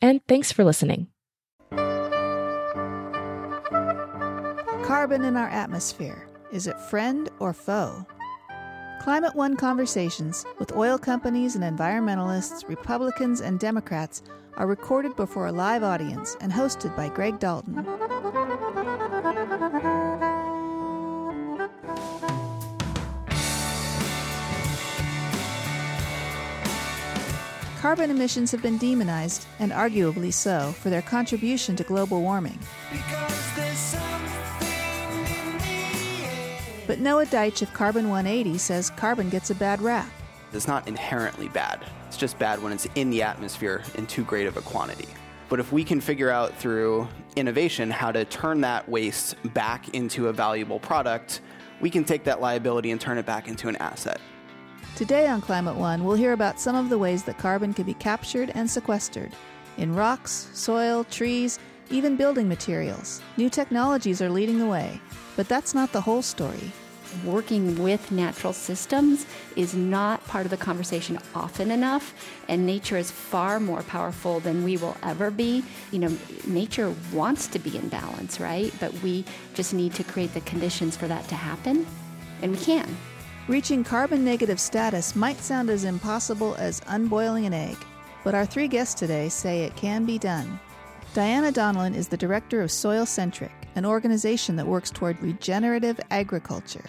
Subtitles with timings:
[0.00, 1.08] and thanks for listening.
[4.84, 6.26] Carbon in our atmosphere.
[6.52, 8.06] Is it friend or foe?
[9.02, 14.22] Climate One conversations with oil companies and environmentalists, Republicans and Democrats
[14.56, 17.86] are recorded before a live audience and hosted by Greg Dalton.
[27.78, 32.58] Carbon emissions have been demonized, and arguably so, for their contribution to global warming.
[36.88, 40.10] But Noah Deich of Carbon 180 says carbon gets a bad rap.
[40.52, 41.86] It's not inherently bad.
[42.08, 45.06] It's just bad when it's in the atmosphere in too great of a quantity.
[45.48, 47.06] But if we can figure out through
[47.36, 51.42] innovation how to turn that waste back into a valuable product,
[51.80, 54.20] we can take that liability and turn it back into an asset.
[54.98, 57.94] Today on Climate One, we'll hear about some of the ways that carbon can be
[57.94, 59.30] captured and sequestered
[59.76, 63.22] in rocks, soil, trees, even building materials.
[63.36, 65.00] New technologies are leading the way,
[65.36, 66.72] but that's not the whole story.
[67.24, 69.24] Working with natural systems
[69.54, 72.12] is not part of the conversation often enough,
[72.48, 75.62] and nature is far more powerful than we will ever be.
[75.92, 78.74] You know, nature wants to be in balance, right?
[78.80, 81.86] But we just need to create the conditions for that to happen,
[82.42, 82.96] and we can.
[83.48, 87.78] Reaching carbon negative status might sound as impossible as unboiling an egg,
[88.22, 90.60] but our three guests today say it can be done.
[91.14, 96.84] Diana Donlon is the director of Soil Centric, an organization that works toward regenerative agriculture.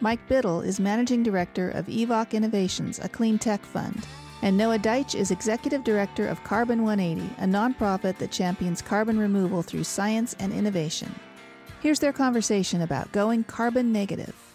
[0.00, 4.04] Mike Biddle is managing director of Evok Innovations, a clean tech fund.
[4.42, 9.62] And Noah Deich is executive director of Carbon 180, a nonprofit that champions carbon removal
[9.62, 11.14] through science and innovation.
[11.80, 14.49] Here's their conversation about going carbon negative.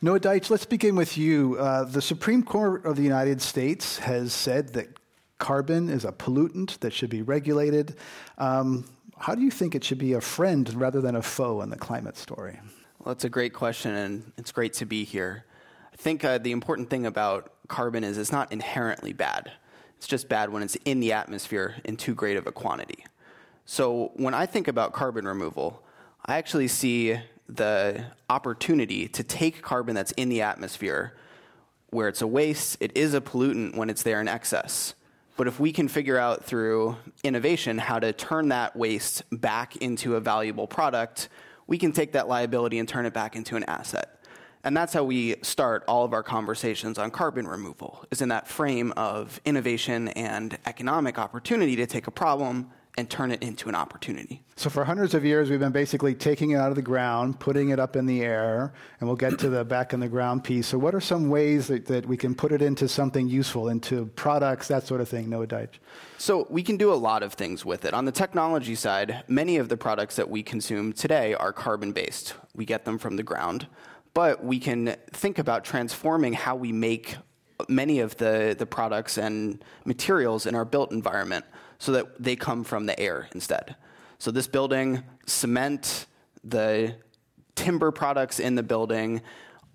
[0.00, 1.56] Noah Deich, let's begin with you.
[1.58, 4.96] Uh, the Supreme Court of the United States has said that
[5.38, 7.96] carbon is a pollutant that should be regulated.
[8.38, 8.84] Um,
[9.18, 11.76] how do you think it should be a friend rather than a foe in the
[11.76, 12.60] climate story?
[13.00, 15.44] Well, that's a great question, and it's great to be here.
[15.92, 19.50] I think uh, the important thing about carbon is it's not inherently bad.
[19.96, 23.04] It's just bad when it's in the atmosphere in too great of a quantity.
[23.66, 25.82] So when I think about carbon removal,
[26.24, 31.14] I actually see the opportunity to take carbon that's in the atmosphere
[31.90, 34.94] where it's a waste, it is a pollutant when it's there in excess.
[35.36, 40.16] But if we can figure out through innovation how to turn that waste back into
[40.16, 41.28] a valuable product,
[41.66, 44.22] we can take that liability and turn it back into an asset.
[44.64, 48.48] And that's how we start all of our conversations on carbon removal, is in that
[48.48, 53.76] frame of innovation and economic opportunity to take a problem and turn it into an
[53.76, 54.42] opportunity.
[54.56, 57.68] So, for hundreds of years, we've been basically taking it out of the ground, putting
[57.68, 60.66] it up in the air, and we'll get to the back in the ground piece.
[60.66, 64.06] So, what are some ways that, that we can put it into something useful, into
[64.16, 65.78] products, that sort of thing, Noah Deich?
[66.18, 67.94] So, we can do a lot of things with it.
[67.94, 72.34] On the technology side, many of the products that we consume today are carbon based.
[72.52, 73.68] We get them from the ground,
[74.12, 77.16] but we can think about transforming how we make
[77.68, 81.44] many of the, the products and materials in our built environment
[81.78, 83.76] so that they come from the air instead.
[84.18, 86.06] So this building, cement,
[86.42, 86.96] the
[87.54, 89.22] timber products in the building,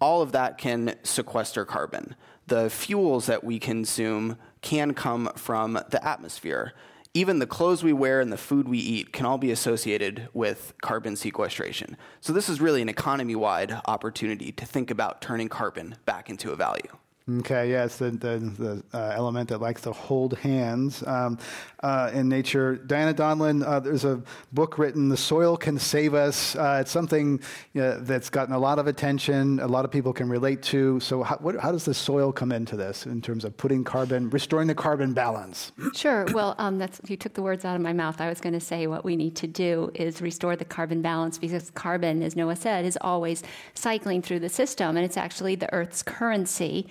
[0.01, 2.15] all of that can sequester carbon.
[2.47, 6.73] The fuels that we consume can come from the atmosphere.
[7.13, 10.73] Even the clothes we wear and the food we eat can all be associated with
[10.81, 11.95] carbon sequestration.
[12.21, 16.51] So, this is really an economy wide opportunity to think about turning carbon back into
[16.51, 16.97] a value.
[17.29, 21.39] Okay, yes, the the, the uh, element that likes to hold hands um,
[21.81, 22.75] uh, in nature.
[22.75, 24.21] Diana Donlon, uh, there's a
[24.51, 27.39] book written, "The Soil Can Save Us." Uh, it's something
[27.71, 29.61] you know, that's gotten a lot of attention.
[29.61, 30.99] A lot of people can relate to.
[30.99, 34.29] So, how, what, how, does the soil come into this in terms of putting carbon,
[34.29, 35.71] restoring the carbon balance?
[35.95, 36.25] Sure.
[36.33, 38.19] Well, um, that's you took the words out of my mouth.
[38.19, 41.37] I was going to say what we need to do is restore the carbon balance
[41.37, 43.43] because carbon, as Noah said, is always
[43.75, 46.89] cycling through the system, and it's actually the Earth's currency.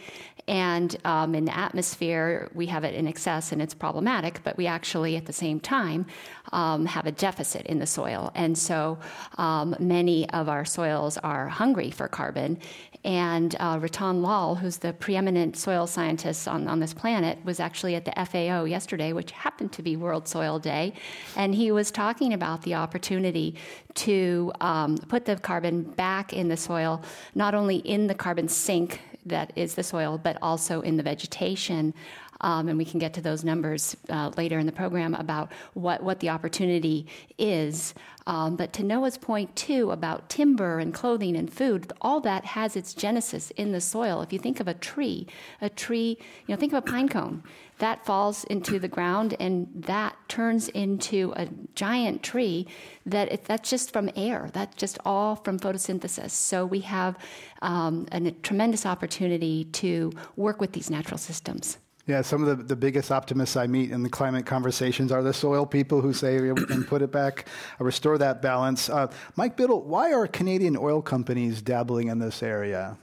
[0.49, 4.67] And um, in the atmosphere, we have it in excess and it's problematic, but we
[4.67, 6.07] actually, at the same time,
[6.53, 8.33] um, have a deficit in the soil.
[8.35, 8.99] And so
[9.39, 12.59] um, many of our soils are hungry for carbon.
[13.05, 17.95] And uh, Rattan Lal, who's the preeminent soil scientist on, on this planet, was actually
[17.95, 20.93] at the FAO yesterday, which happened to be World Soil Day.
[21.37, 23.57] And he was talking about the opportunity
[23.95, 27.03] to um, put the carbon back in the soil,
[27.35, 31.95] not only in the carbon sink that is the soil, but also in the vegetation.
[32.41, 36.03] Um, and we can get to those numbers uh, later in the program about what,
[36.03, 37.07] what the opportunity
[37.39, 37.95] is.
[38.27, 42.77] Um, but to Noah's point, too, about timber and clothing and food, all that has
[42.77, 44.23] its genesis in the soil.
[44.23, 45.27] If you think of a tree,
[45.61, 47.43] a tree, you know, think of a pine cone.
[47.83, 52.69] That falls into the ground and that turns into a giant tree
[53.07, 54.51] that it, that's just from air.
[54.53, 56.31] That's just all from photosynthesis.
[56.31, 57.19] So we have
[57.61, 61.79] um, a, a tremendous opportunity to work with these natural systems.
[62.07, 65.35] Yeah, some of the, the biggest optimists I meet in the climate conversations are the
[65.35, 67.49] soil people who say we can put it back,
[67.81, 68.91] uh, restore that balance.
[68.91, 72.97] Uh, Mike Biddle, why are Canadian oil companies dabbling in this area?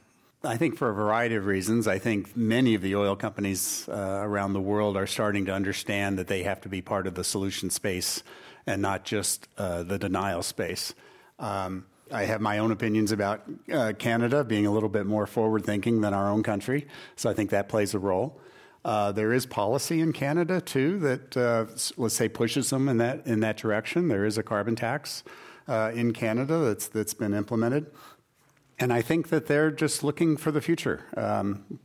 [0.44, 1.86] I think for a variety of reasons.
[1.86, 6.18] I think many of the oil companies uh, around the world are starting to understand
[6.18, 8.24] that they have to be part of the solution space
[8.66, 10.94] and not just uh, the denial space.
[11.40, 15.66] Um, I have my own opinions about uh, Canada being a little bit more forward
[15.66, 16.88] thinking than our own country,
[17.18, 18.40] so I think that plays a role.
[18.86, 21.66] Uh, there is policy in Canada too that uh,
[21.98, 24.08] let's say pushes them in that in that direction.
[24.08, 25.24] There is a carbon tax
[25.68, 27.92] uh, in Canada that's that's been implemented,
[28.80, 31.04] and I think that they're just looking for the future.
[31.18, 31.80] Um,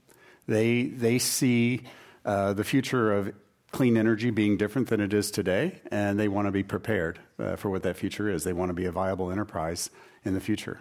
[0.46, 1.82] they they see
[2.24, 3.32] uh, the future of
[3.72, 7.56] clean energy being different than it is today, and they want to be prepared uh,
[7.56, 8.44] for what that future is.
[8.44, 9.90] They want to be a viable enterprise
[10.24, 10.78] in the future.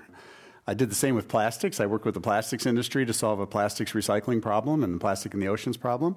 [0.68, 1.80] I did the same with plastics.
[1.80, 5.34] I worked with the plastics industry to solve a plastics recycling problem and the plastic
[5.34, 6.16] in the oceans problem.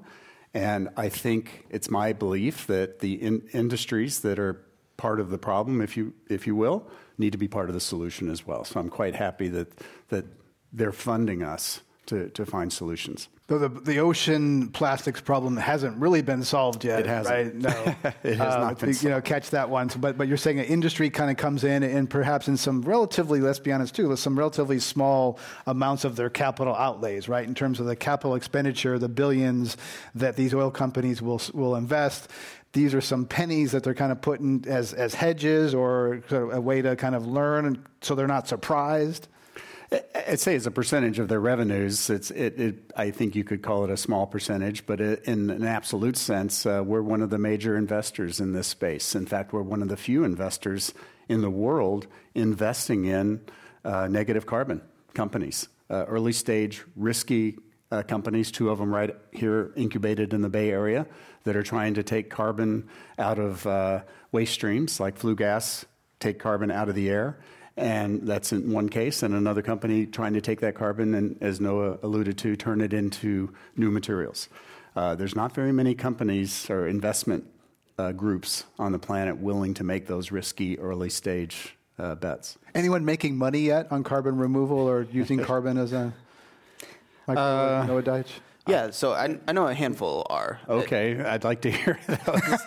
[0.55, 4.65] And I think it's my belief that the in- industries that are
[4.97, 7.81] part of the problem, if you if you will, need to be part of the
[7.81, 8.65] solution as well.
[8.65, 9.73] So I'm quite happy that
[10.09, 10.25] that
[10.73, 13.29] they're funding us to, to find solutions.
[13.49, 17.01] Though the, the ocean plastics problem hasn't really been solved yet.
[17.01, 17.65] It hasn't.
[17.65, 17.95] Right?
[18.03, 18.11] No.
[18.25, 19.89] it has uh, not been you, know, catch that one.
[19.89, 22.83] So, but, but you're saying an industry kind of comes in and perhaps in some
[22.83, 27.47] relatively, let's be honest too, some relatively small amounts of their capital outlays, right?
[27.47, 29.77] In terms of the capital expenditure, the billions
[30.17, 32.29] that these oil companies will, will invest
[32.77, 36.59] these are some pennies that they're kind of putting as, as hedges or sort of
[36.59, 39.29] a way to kind of learn so they're not surprised?
[40.15, 43.63] I'd say as a percentage of their revenues, it's, it, it, I think you could
[43.63, 47.39] call it a small percentage, but in an absolute sense, uh, we're one of the
[47.39, 49.15] major investors in this space.
[49.15, 50.93] In fact, we're one of the few investors
[51.29, 53.41] in the world investing in
[53.87, 54.83] uh, negative carbon
[55.15, 57.57] companies, uh, early stage, risky
[57.91, 61.07] uh, companies, two of them right here incubated in the Bay Area,
[61.45, 62.89] that are trying to take carbon
[63.19, 64.03] out of uh,
[64.33, 65.85] waste streams like flue gas,
[66.19, 67.39] take carbon out of the air
[67.77, 71.61] and that's in one case, and another company trying to take that carbon and, as
[71.61, 74.49] Noah alluded to, turn it into new materials.
[74.95, 77.45] Uh, there's not very many companies or investment
[77.99, 82.57] uh, groups on the planet willing to make those risky early stage uh, bets.
[82.75, 86.15] Anyone making money yet on carbon removal or using carbon as a
[87.27, 88.29] like uh, Noah Deich?
[88.67, 90.59] Yeah, so I, I know a handful are.
[90.69, 92.61] Okay, I'd like to hear those.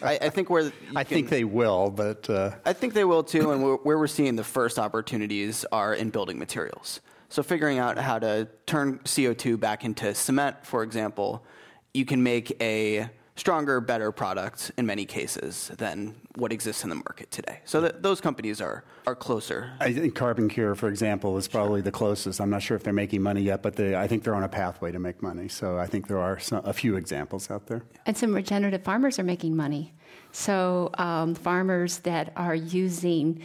[0.00, 2.52] I, I, think where I can, think they will, but uh...
[2.64, 3.50] I think they will too.
[3.50, 7.00] And where we're seeing the first opportunities are in building materials.
[7.30, 11.44] So figuring out how to turn CO two back into cement, for example,
[11.92, 16.94] you can make a stronger, better product in many cases than what exists in the
[16.94, 17.60] market today.
[17.64, 19.72] So th- those companies are, are closer.
[19.80, 22.40] I think Carbon Cure, for example, is probably the closest.
[22.40, 24.48] I'm not sure if they're making money yet, but they, I think they're on a
[24.48, 25.48] pathway to make money.
[25.48, 27.82] So I think there are some, a few examples out there.
[28.06, 29.94] And some regenerative farmers are making money.
[30.30, 33.42] So um, farmers that are using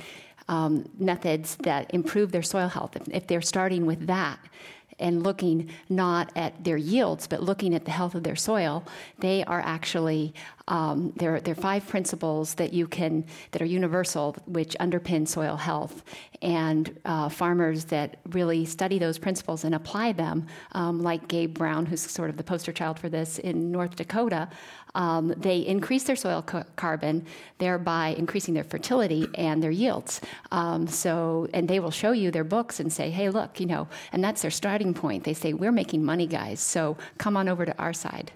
[0.48, 4.40] um, methods that improve their soil health, if, if they're starting with that,
[5.00, 8.84] and looking not at their yields, but looking at the health of their soil,
[9.20, 10.34] they are actually
[10.70, 15.58] Um, there, there are five principles that you can that are universal, which underpin soil
[15.58, 16.04] health,
[16.44, 21.88] and uh, farmers that really study those principles and apply them, um, like Gabe Brown,
[21.88, 24.48] who's sort of the poster child for this in North Dakota,
[25.00, 27.26] um, they increase their soil ca- carbon,
[27.58, 30.20] thereby increasing their fertility and their yields.
[30.52, 33.88] Um, so, and they will show you their books and say, "Hey, look, you know,"
[34.12, 35.24] and that's their starting point.
[35.24, 38.34] They say, "We're making money, guys, so come on over to our side."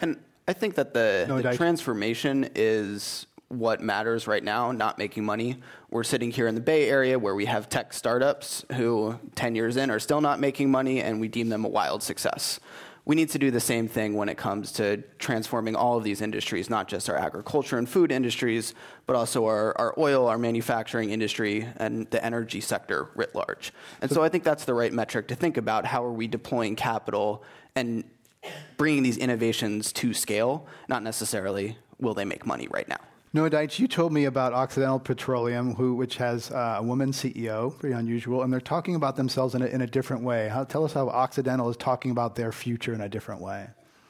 [0.00, 4.98] And I think that the, No, the I- transformation is what matters right now, not
[4.98, 5.56] making money.
[5.90, 9.76] We're sitting here in the Bay Area where we have tech startups who 10 years
[9.76, 12.60] in are still not making money and we deem them a wild success.
[13.04, 16.20] We need to do the same thing when it comes to transforming all of these
[16.20, 18.74] industries, not just our agriculture and food industries,
[19.06, 23.72] but also our, our oil, our manufacturing industry, and the energy sector writ large.
[24.00, 25.84] And so I think that's the right metric to think about.
[25.84, 27.42] How are we deploying capital
[27.74, 28.04] and
[28.76, 32.98] bringing these innovations to scale, not necessarily will they make money right now.
[33.34, 37.78] Noah Deich, you told me about Occidental Petroleum, who, which has uh, a woman CEO,
[37.78, 40.48] pretty unusual, and they're talking about themselves in a, in a different way.
[40.48, 43.68] How, tell us how Occidental is talking about their future in a different way.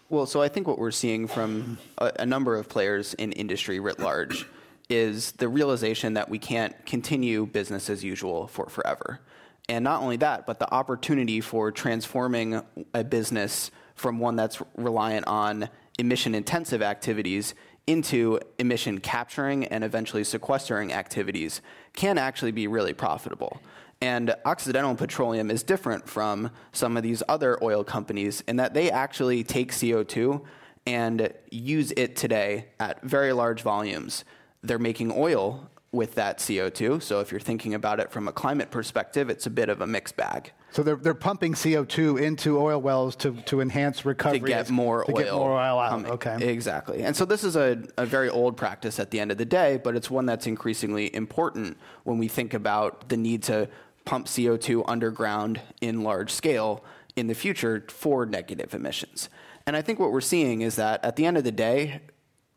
[0.09, 3.79] Well, so I think what we're seeing from a, a number of players in industry
[3.79, 4.45] writ large
[4.89, 9.21] is the realization that we can't continue business as usual for forever.
[9.69, 12.61] And not only that, but the opportunity for transforming
[12.93, 17.55] a business from one that's reliant on emission intensive activities
[17.87, 21.61] into emission capturing and eventually sequestering activities
[21.95, 23.61] can actually be really profitable.
[24.01, 28.91] And Occidental Petroleum is different from some of these other oil companies in that they
[28.91, 30.43] actually take CO2
[30.87, 34.25] and use it today at very large volumes.
[34.63, 37.03] They're making oil with that CO2.
[37.03, 39.87] So if you're thinking about it from a climate perspective, it's a bit of a
[39.87, 40.53] mixed bag.
[40.71, 44.41] So they're, they're pumping CO2 into oil wells to, to enhance recovery.
[44.41, 45.19] to get more to oil.
[45.19, 45.91] get more oil out.
[45.91, 46.13] coming.
[46.13, 46.49] Okay.
[46.49, 47.03] Exactly.
[47.03, 49.79] And so this is a, a very old practice at the end of the day,
[49.85, 53.69] but it's one that's increasingly important when we think about the need to
[54.07, 56.83] pump CO2 underground in large scale
[57.17, 59.29] in the future for negative emissions.
[59.67, 62.01] And I think what we're seeing is that at the end of the day,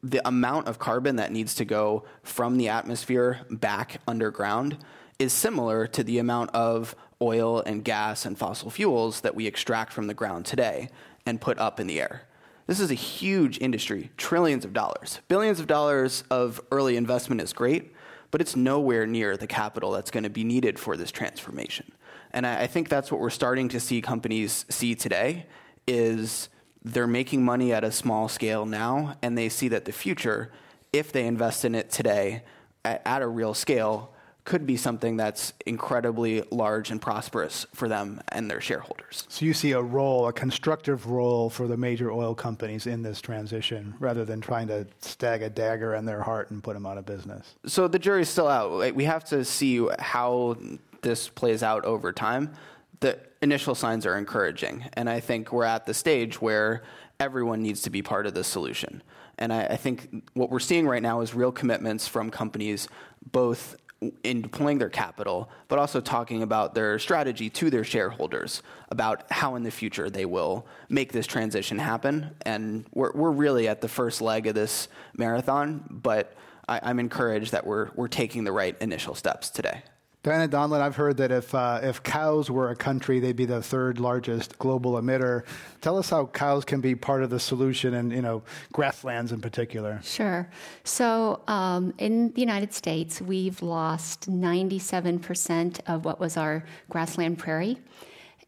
[0.06, 4.78] the amount of carbon that needs to go from the atmosphere back underground
[5.18, 9.92] is similar to the amount of oil and gas and fossil fuels that we extract
[9.92, 10.90] from the ground today
[11.26, 12.22] and put up in the air.
[12.68, 15.22] This is a huge industry, trillions of dollars.
[15.28, 17.92] Billions of dollars of early investment is great,
[18.30, 21.92] but it's nowhere near the capital that's going to be needed for this transformation.
[22.32, 25.48] And I, think that's what we're starting to see companies see today
[25.88, 26.50] is
[26.86, 30.52] they're making money at a small scale now, and they see that the future,
[30.94, 32.44] if they invest in it today
[32.86, 34.12] at, at a real scale,
[34.44, 39.26] could be something that's incredibly large and prosperous for them and their shareholders.
[39.28, 43.20] So you see a role, a constructive role for the major oil companies in this
[43.20, 47.00] transition, rather than trying to stag a dagger in their heart and put them out
[47.00, 47.56] of business.
[47.66, 48.94] So the jury's still out.
[48.94, 50.58] We have to see how
[51.02, 52.54] this plays out over time.
[53.00, 56.82] The initial signs are encouraging, and I think we're at the stage where
[57.20, 59.04] everyone needs to be part of the solution.
[59.38, 62.90] And I, I think what we're seeing right now is real commitments from companies,
[63.32, 63.78] both
[64.24, 69.56] in deploying their capital, but also talking about their strategy to their shareholders about how
[69.56, 72.32] in the future they will make this transition happen.
[72.42, 76.34] And we're, we're really at the first leg of this marathon, but
[76.68, 79.84] I, I'm encouraged that we're, we're taking the right initial steps today.
[80.26, 83.62] Diana Donlon, I've heard that if uh, if cows were a country, they'd be the
[83.62, 85.44] third largest global emitter.
[85.82, 88.42] Tell us how cows can be part of the solution, and you know
[88.74, 90.00] grasslands in particular.
[90.04, 90.50] Sure.
[90.84, 97.78] So um, in the United States, we've lost 97% of what was our grassland prairie.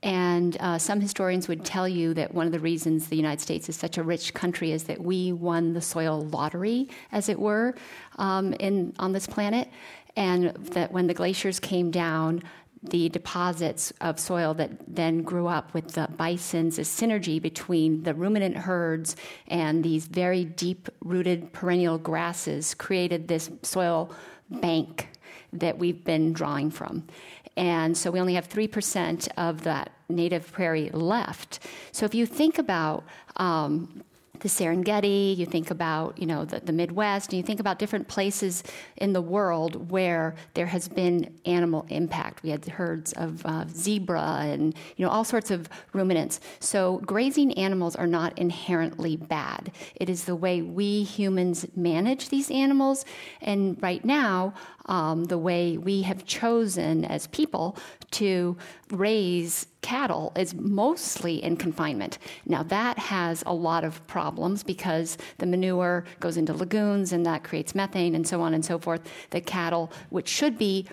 [0.01, 3.67] And uh, some historians would tell you that one of the reasons the United States
[3.67, 7.75] is such a rich country is that we won the soil lottery, as it were,
[8.17, 9.67] um, in, on this planet.
[10.17, 12.43] And that when the glaciers came down,
[12.83, 18.13] the deposits of soil that then grew up with the bisons, a synergy between the
[18.13, 19.15] ruminant herds
[19.47, 24.11] and these very deep rooted perennial grasses created this soil
[24.49, 25.09] bank
[25.53, 27.07] that we've been drawing from.
[27.55, 31.59] And so we only have 3% of that native prairie left.
[31.91, 33.03] So if you think about
[33.37, 34.03] um,
[34.39, 38.07] the Serengeti, you think about you know the, the, Midwest, and you think about different
[38.07, 38.63] places
[38.95, 42.43] in the world where there has been animal impact.
[42.43, 46.39] We had herds of uh, zebra and you know all sorts of ruminants.
[46.59, 49.71] So grazing animals are not inherently bad.
[49.95, 53.05] It is the way we humans manage these animals,
[53.41, 54.53] and right now
[54.87, 57.77] um, the way we have chosen as people
[58.11, 58.57] to
[58.91, 62.17] raise cattle is mostly in confinement.
[62.45, 67.43] Now, that has a lot of problems because the manure goes into lagoons and that
[67.43, 69.01] creates methane and so on and so forth.
[69.29, 70.87] The cattle, which should be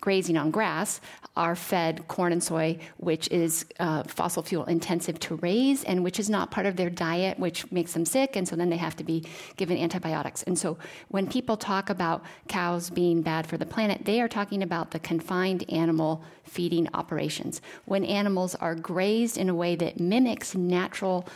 [0.00, 1.00] grazing on grass
[1.36, 6.20] are fed corn and soy, which is uh, fossil fuel intensive to raise and which
[6.20, 8.36] is not part of their diet, which makes them sick.
[8.36, 9.24] And so then they have to be
[9.56, 10.42] given antibiotics.
[10.42, 10.76] And so
[11.08, 14.98] when people talk about cows being bad for the planet, they are talking about the
[14.98, 17.62] confined animal feeding operations.
[17.86, 21.26] When animals are grazed in a way that mimics natural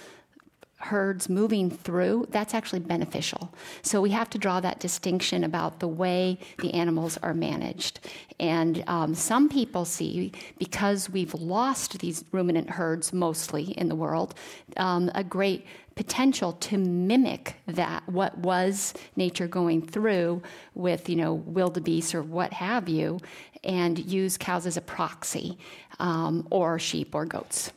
[0.79, 3.53] herds moving through, that's actually beneficial.
[3.83, 8.01] So we have to draw that distinction about the way the animals are managed.
[8.39, 14.35] And um, some people see, because we've lost these ruminant herds mostly in the world,
[14.77, 15.65] um, a great
[15.95, 20.43] potential to mimic that what was nature going through
[20.75, 23.19] with you know wildebeest or what have you
[23.65, 25.57] and use cows as a proxy
[25.99, 27.73] um, or sheep or goats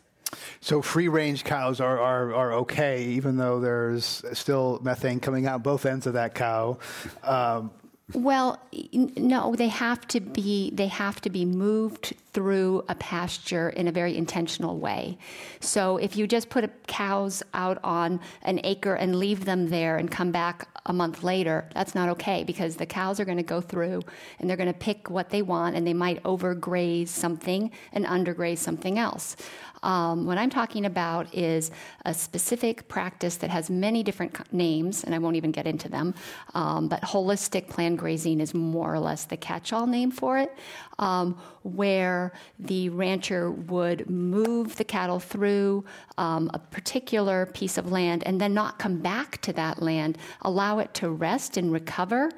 [0.61, 5.63] so free range cows are, are, are okay, even though there's still methane coming out
[5.63, 6.77] both ends of that cow.
[7.23, 7.71] Um,
[8.13, 8.59] well,
[8.93, 13.91] no, they have to be they have to be moved through a pasture in a
[13.91, 15.17] very intentional way.
[15.59, 20.11] So if you just put cows out on an acre and leave them there and
[20.11, 23.61] come back a month later, that's not okay because the cows are going to go
[23.61, 24.01] through
[24.39, 28.59] and they're going to pick what they want and they might overgraze something and undergraze
[28.59, 29.35] something else.
[29.81, 31.71] Um, what I'm talking about is
[32.05, 36.13] a specific practice that has many different names, and I won't even get into them,
[36.53, 40.53] um, but holistic planned grazing is more or less the catch all name for it,
[40.97, 42.18] um, where
[42.59, 45.85] the rancher would move the cattle through
[46.17, 50.79] um, a particular piece of land and then not come back to that land, allow
[50.79, 52.31] it to rest and recover.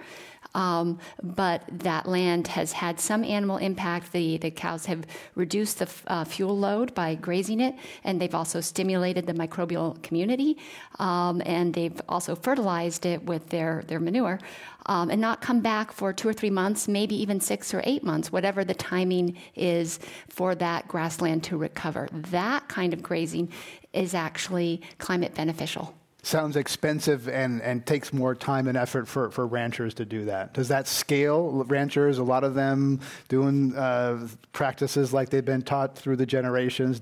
[0.53, 4.11] Um, but that land has had some animal impact.
[4.11, 5.05] The, the cows have
[5.35, 10.57] reduced the uh, fuel load by grazing it, and they've also stimulated the microbial community,
[10.99, 14.39] um, and they've also fertilized it with their, their manure.
[14.87, 18.03] Um, and not come back for two or three months, maybe even six or eight
[18.03, 22.09] months, whatever the timing is for that grassland to recover.
[22.11, 23.51] That kind of grazing
[23.93, 25.93] is actually climate beneficial
[26.23, 30.53] sounds expensive and, and takes more time and effort for, for ranchers to do that.
[30.53, 31.63] Does that scale?
[31.65, 37.01] Ranchers, a lot of them doing uh, practices like they've been taught through the generations.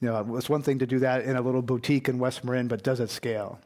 [0.00, 2.68] You know, it's one thing to do that in a little boutique in West Marin,
[2.68, 3.58] but does it scale?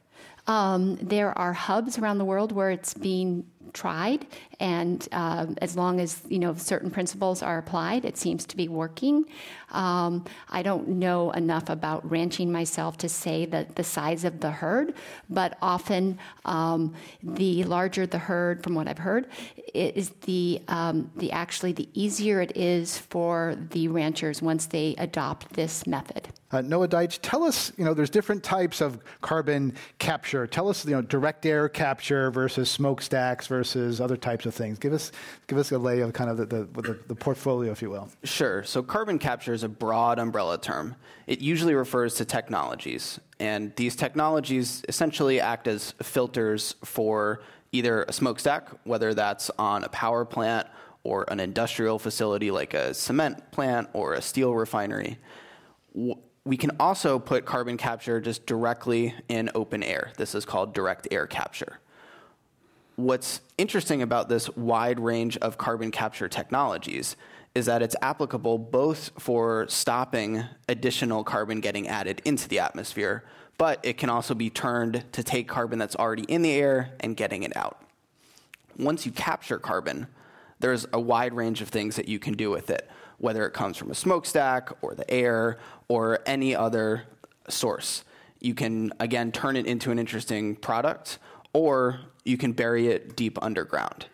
[0.47, 4.27] Um, there are hubs around the world where it's being tried,
[4.61, 8.69] and uh, as long as you know certain principles are applied, it seems to be
[8.69, 9.27] working.
[9.73, 14.51] Um, I don't know enough about ranching myself to say that the size of the
[14.51, 14.95] herd,
[15.29, 19.29] but often um, the larger the herd, from what I've heard,
[19.75, 25.53] is the um, the actually the easier it is for the ranchers once they adopt
[25.53, 26.29] this method.
[26.53, 30.47] Uh, Noah Deich, tell us, you know, there's different types of carbon capture.
[30.47, 34.79] Tell us, you know, direct air capture versus smokestacks versus other types of things.
[34.79, 35.13] Give us,
[35.47, 38.09] give us a lay of kind of the, the, the, the portfolio, if you will.
[38.25, 38.63] Sure.
[38.65, 40.97] So carbon capture is a broad umbrella term.
[41.27, 43.21] It usually refers to technologies.
[43.39, 49.89] And these technologies essentially act as filters for either a smokestack, whether that's on a
[49.89, 50.69] power plant
[51.03, 55.19] or an industrial facility like a cement plant or a steel refinery
[56.47, 60.13] we can also put carbon capture just directly in open air.
[60.17, 61.81] This is called direct air capture.
[62.97, 67.17] What's interesting about this wide range of carbon capture technologies
[67.55, 73.25] is that it's applicable both for stopping additional carbon getting added into the atmosphere,
[73.59, 77.17] but it can also be turned to take carbon that's already in the air and
[77.17, 77.83] getting it out.
[78.79, 80.07] Once you capture carbon,
[80.61, 83.77] there's a wide range of things that you can do with it whether it comes
[83.77, 87.05] from a smokestack or the air or any other
[87.49, 88.05] source.
[88.41, 91.19] You can, again, turn it into an interesting product
[91.53, 94.07] or you can bury it deep underground.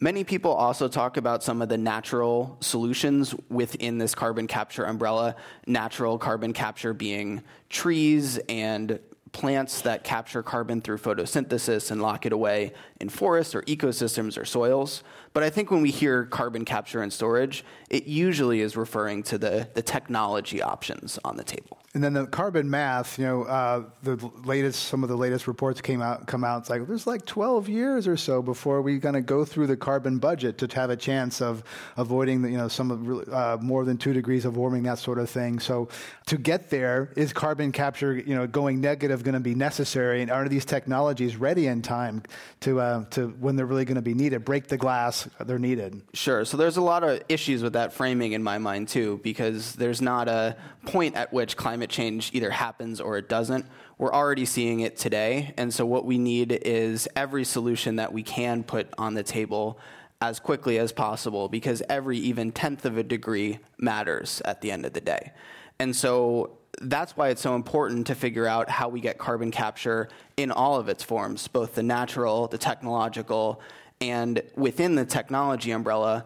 [0.00, 5.34] Many people also talk about some of the natural solutions within this carbon capture umbrella.
[5.66, 9.00] Natural carbon capture being trees and
[9.32, 14.44] plants that capture carbon through photosynthesis and lock it away in forests or ecosystems or
[14.44, 15.02] soils.
[15.32, 19.38] But I think when we hear carbon capture and storage, it usually is referring to
[19.38, 21.78] the, the technology options on the table.
[21.98, 25.80] And then the carbon math, you know, uh, the latest, some of the latest reports
[25.80, 26.60] came out, come out.
[26.60, 29.76] It's like there's like 12 years or so before we're going to go through the
[29.76, 31.64] carbon budget to have a chance of
[31.96, 35.18] avoiding, the, you know, some of uh, more than two degrees of warming, that sort
[35.18, 35.58] of thing.
[35.58, 35.88] So
[36.26, 40.22] to get there, is carbon capture, you know, going negative going to be necessary?
[40.22, 42.22] And are these technologies ready in time
[42.60, 44.44] to uh, to when they're really going to be needed?
[44.44, 46.00] Break the glass, they're needed.
[46.14, 46.44] Sure.
[46.44, 50.00] So there's a lot of issues with that framing in my mind too, because there's
[50.00, 50.54] not a
[50.86, 53.66] point at which climate change either happens or it doesn't.
[53.98, 58.22] We're already seeing it today, and so what we need is every solution that we
[58.22, 59.78] can put on the table
[60.20, 64.84] as quickly as possible because every even tenth of a degree matters at the end
[64.84, 65.32] of the day.
[65.78, 70.08] And so that's why it's so important to figure out how we get carbon capture
[70.36, 73.60] in all of its forms, both the natural, the technological,
[74.00, 76.24] and within the technology umbrella,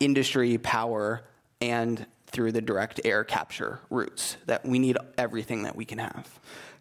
[0.00, 1.22] industry, power,
[1.60, 4.36] and through the direct air capture routes.
[4.46, 6.38] That we need everything that we can have.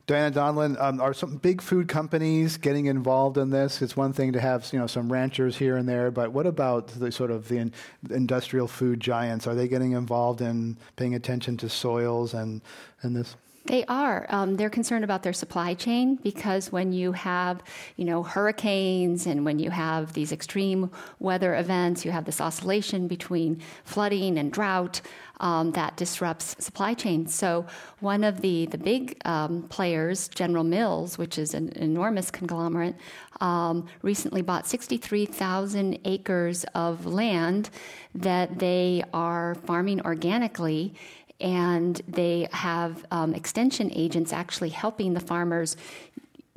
[0.08, 3.82] Diana Donlon, um, are some big food companies getting involved in this?
[3.82, 6.88] It's one thing to have you know some ranchers here and there, but what about
[6.88, 7.74] the sort of the in,
[8.10, 9.48] industrial food giants?
[9.48, 12.62] Are they getting involved in paying attention to soils and
[13.02, 13.36] and this?
[13.68, 14.26] They are.
[14.30, 17.62] Um, they're concerned about their supply chain because when you have,
[17.98, 23.10] you know, hurricanes and when you have these extreme weather events, you have this oscillation
[23.10, 25.02] between flooding and drought
[25.42, 27.28] um, that disrupts supply chain.
[27.28, 27.66] So
[28.00, 32.96] one of the the big um, players, General Mills, which is an enormous conglomerate,
[33.42, 37.70] um, recently bought 63,000 acres of land
[38.16, 40.94] that they are farming organically
[41.40, 45.78] and they have um, extension agents actually helping the farmers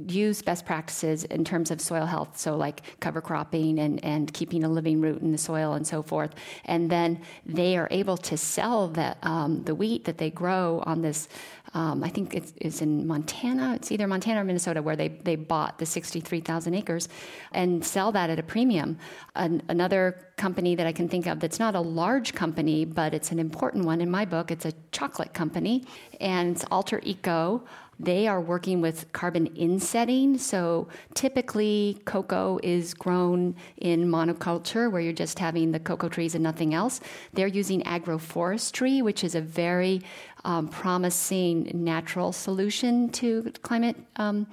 [0.09, 4.65] use best practices in terms of soil health, so like cover cropping and, and keeping
[4.65, 6.35] a living root in the soil and so forth.
[6.65, 11.03] And then they are able to sell the, um, the wheat that they grow on
[11.03, 11.29] this
[11.73, 13.75] um, I think it's, it's, in Montana.
[13.77, 17.09] It's either Montana or Minnesota where they, they bought the 63,000 acres
[17.53, 18.99] and sell that at a premium.
[19.37, 23.31] An, another company that I can think of that's not a large company, but it's
[23.31, 25.85] an important one in my book, it's a chocolate company,
[26.21, 27.63] and it's Alter Eco.
[28.03, 30.39] They are working with carbon insetting.
[30.39, 36.43] So typically, cocoa is grown in monoculture, where you're just having the cocoa trees and
[36.43, 37.01] nothing else.
[37.35, 40.01] They're using agroforestry, which is a very
[40.45, 44.47] um, promising natural solution to climate um,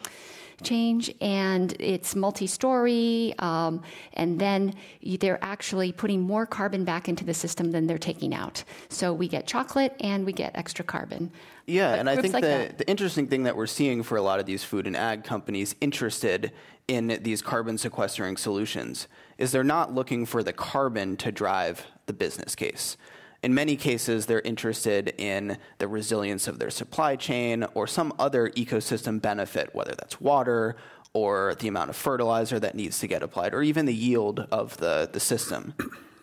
[0.64, 3.82] change, and it's multi-story, um,
[4.14, 4.74] and then
[5.20, 8.64] they're actually putting more carbon back into the system than they're taking out.
[8.90, 11.32] So we get chocolate and we get extra carbon.
[11.68, 14.22] Yeah, but and I think like the, the interesting thing that we're seeing for a
[14.22, 16.54] lot of these food and ag companies interested
[16.88, 22.14] in these carbon sequestering solutions is they're not looking for the carbon to drive the
[22.14, 22.96] business case
[23.44, 28.50] in many cases, they're interested in the resilience of their supply chain or some other
[28.52, 30.76] ecosystem benefit, whether that's water
[31.14, 34.78] or the amount of fertilizer that needs to get applied, or even the yield of
[34.78, 35.74] the, the system.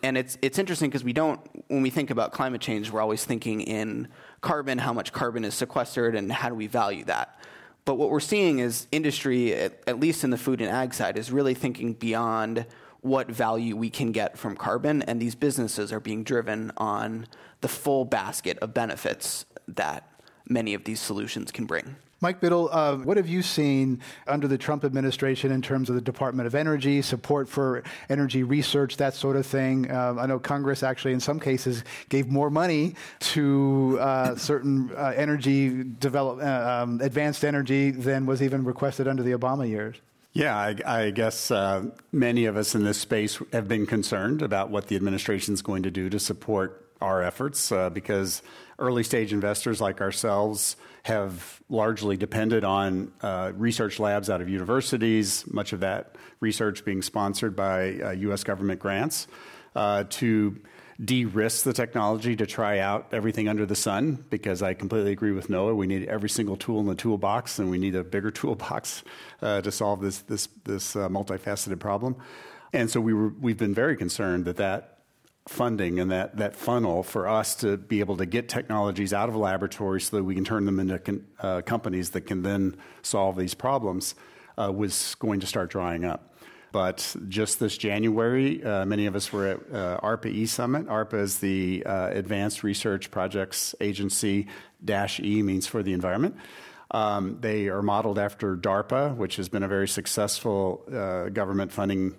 [0.03, 3.25] And it's, it's interesting because we don't, when we think about climate change, we're always
[3.25, 4.07] thinking in
[4.45, 7.37] carbon, how much carbon is sequestered, and how do we value that.
[7.83, 11.17] But what we're seeing is industry, at, at least in the food and ag side,
[11.17, 12.65] is really thinking beyond
[13.01, 17.27] what value we can get from carbon, and these businesses are being driven on
[17.61, 20.07] the full basket of benefits that
[20.47, 21.95] many of these solutions can bring.
[22.21, 26.01] Mike Biddle, uh, what have you seen under the Trump administration in terms of the
[26.01, 29.91] Department of Energy, support for energy research, that sort of thing?
[29.91, 35.13] Uh, I know Congress actually, in some cases, gave more money to uh, certain uh,
[35.15, 39.97] energy develop, uh, um, advanced energy than was even requested under the Obama years.
[40.31, 44.69] Yeah, I, I guess uh, many of us in this space have been concerned about
[44.69, 48.41] what the administration is going to do to support our efforts because
[48.79, 55.45] early stage investors like ourselves have largely depended on uh, research labs out of universities,
[55.53, 58.41] much of that research being sponsored by U.S.
[58.41, 59.27] Uh, government grants,
[59.75, 60.59] uh, to
[61.03, 65.47] de-risk the technology to try out everything under the sun because I completely agree with
[65.47, 65.75] Noah.
[65.75, 69.03] We need every single tool in the toolbox, and we need a bigger toolbox
[69.43, 72.15] uh, to solve this this this uh, multifaceted problem.
[72.73, 74.94] And so we were we've been very concerned that that
[75.47, 79.35] funding and that that funnel for us to be able to get technologies out of
[79.35, 83.35] laboratories so that we can turn them into con- uh, companies that can then solve
[83.37, 84.15] these problems
[84.57, 86.33] uh, was going to start drying up.
[86.71, 90.87] But just this January, uh, many of us were at uh, ARPA E Summit.
[90.87, 94.47] ARPA is the uh, Advanced Research Projects Agency,
[94.83, 96.35] dash E means for the environment.
[96.91, 102.17] Um, they are modeled after DARPA, which has been a very successful uh, government funding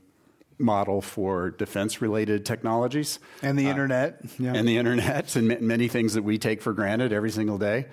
[0.58, 3.18] model for defense related technologies.
[3.42, 4.20] And the uh, internet.
[4.38, 4.54] Yeah.
[4.54, 7.86] And the internet, and many things that we take for granted every single day.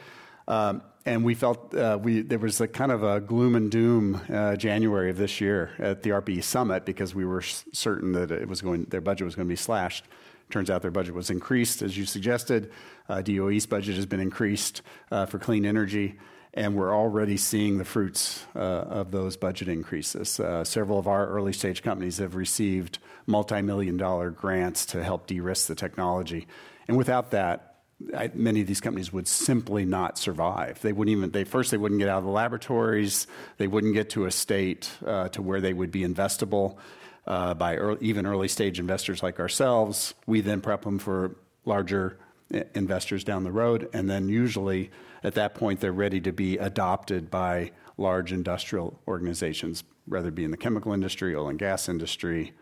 [0.47, 4.21] Um, and we felt uh, we there was a kind of a gloom and doom
[4.29, 8.47] uh, January of this year at the ARPA-E summit because we were certain that it
[8.47, 10.05] was going their budget was going to be slashed.
[10.49, 12.71] Turns out their budget was increased, as you suggested.
[13.09, 16.17] Uh, DOE's budget has been increased uh, for clean energy,
[16.53, 20.39] and we're already seeing the fruits uh, of those budget increases.
[20.39, 25.27] Uh, several of our early stage companies have received multi million dollar grants to help
[25.27, 26.47] de risk the technology.
[26.87, 27.73] And without that,
[28.15, 30.81] I, many of these companies would simply not survive.
[30.81, 31.31] They wouldn't even.
[31.31, 33.27] They first they wouldn't get out of the laboratories.
[33.57, 36.77] They wouldn't get to a state uh, to where they would be investable
[37.25, 40.13] uh, by early, even early stage investors like ourselves.
[40.27, 41.35] We then prep them for
[41.65, 42.19] larger
[42.53, 44.91] uh, investors down the road, and then usually
[45.23, 50.43] at that point they're ready to be adopted by large industrial organizations, whether it be
[50.43, 52.53] in the chemical industry, oil and gas industry,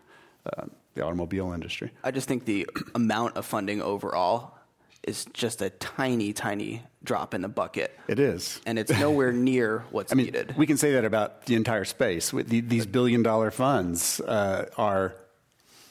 [0.46, 1.90] uh, the automobile industry.
[2.04, 4.58] I just think the amount of funding overall
[5.02, 7.98] is just a tiny, tiny drop in the bucket.
[8.06, 8.60] It is.
[8.66, 10.56] And it's nowhere near what's I mean, needed.
[10.56, 12.30] We can say that about the entire space.
[12.30, 15.16] The, these billion dollar funds uh, are,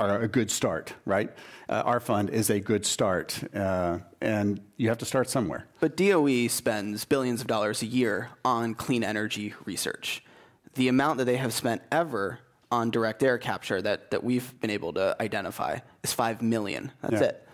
[0.10, 1.32] are a good start, right?
[1.70, 3.42] Uh, our fund is a good start.
[3.56, 5.68] Uh, and you have to start somewhere.
[5.80, 10.24] But DOE spends billions of dollars a year on clean energy research.
[10.76, 12.40] The amount that they have spent ever
[12.72, 16.92] on direct air capture that, that we've been able to identify is 5 million.
[17.02, 17.28] That's yeah.
[17.28, 17.48] it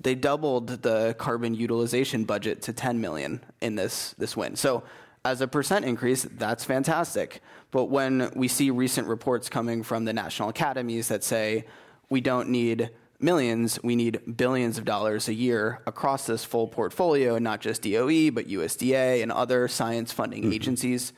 [0.00, 4.56] they doubled the carbon utilization budget to 10 million in this this win.
[4.56, 4.82] So
[5.24, 7.40] as a percent increase, that's fantastic.
[7.70, 11.66] But when we see recent reports coming from the national academies that say
[12.10, 12.90] we don't need
[13.20, 17.82] millions, we need billions of dollars a year across this full portfolio, and not just
[17.82, 20.52] DOE, but USDA and other science funding mm-hmm.
[20.52, 21.12] agencies,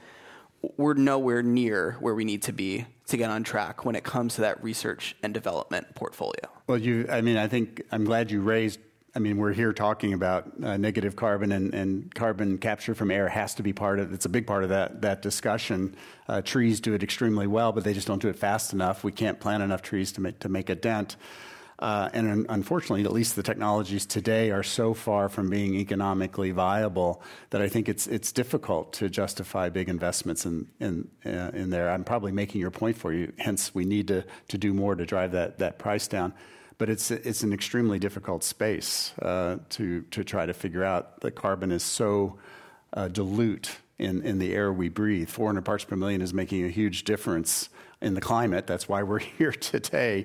[0.77, 4.35] we're nowhere near where we need to be to get on track when it comes
[4.37, 6.49] to that research and development portfolio.
[6.67, 8.79] Well, you, I mean, I think I'm glad you raised.
[9.15, 13.29] I mean, we're here talking about uh, negative carbon and, and, carbon capture from air
[13.29, 14.13] has to be part of.
[14.13, 15.97] It's a big part of that that discussion.
[16.29, 19.03] Uh, trees do it extremely well, but they just don't do it fast enough.
[19.03, 21.17] We can't plant enough trees to make to make a dent.
[21.81, 27.23] Uh, and unfortunately, at least the technologies today are so far from being economically viable
[27.49, 31.91] that I think it's it's difficult to justify big investments in in uh, in there.
[31.91, 33.33] I'm probably making your point for you.
[33.39, 36.33] Hence, we need to to do more to drive that that price down.
[36.81, 41.21] But it's it's an extremely difficult space uh, to to try to figure out.
[41.21, 42.39] The carbon is so
[42.95, 45.29] uh, dilute in, in the air we breathe.
[45.29, 47.69] 400 parts per million is making a huge difference
[48.01, 48.67] in the climate.
[48.67, 50.25] That's why we're here today.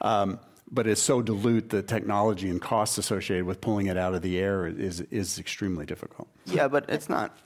[0.00, 4.22] Um, but it's so dilute the technology and costs associated with pulling it out of
[4.22, 6.28] the air is is extremely difficult.
[6.46, 7.36] Yeah, but it's not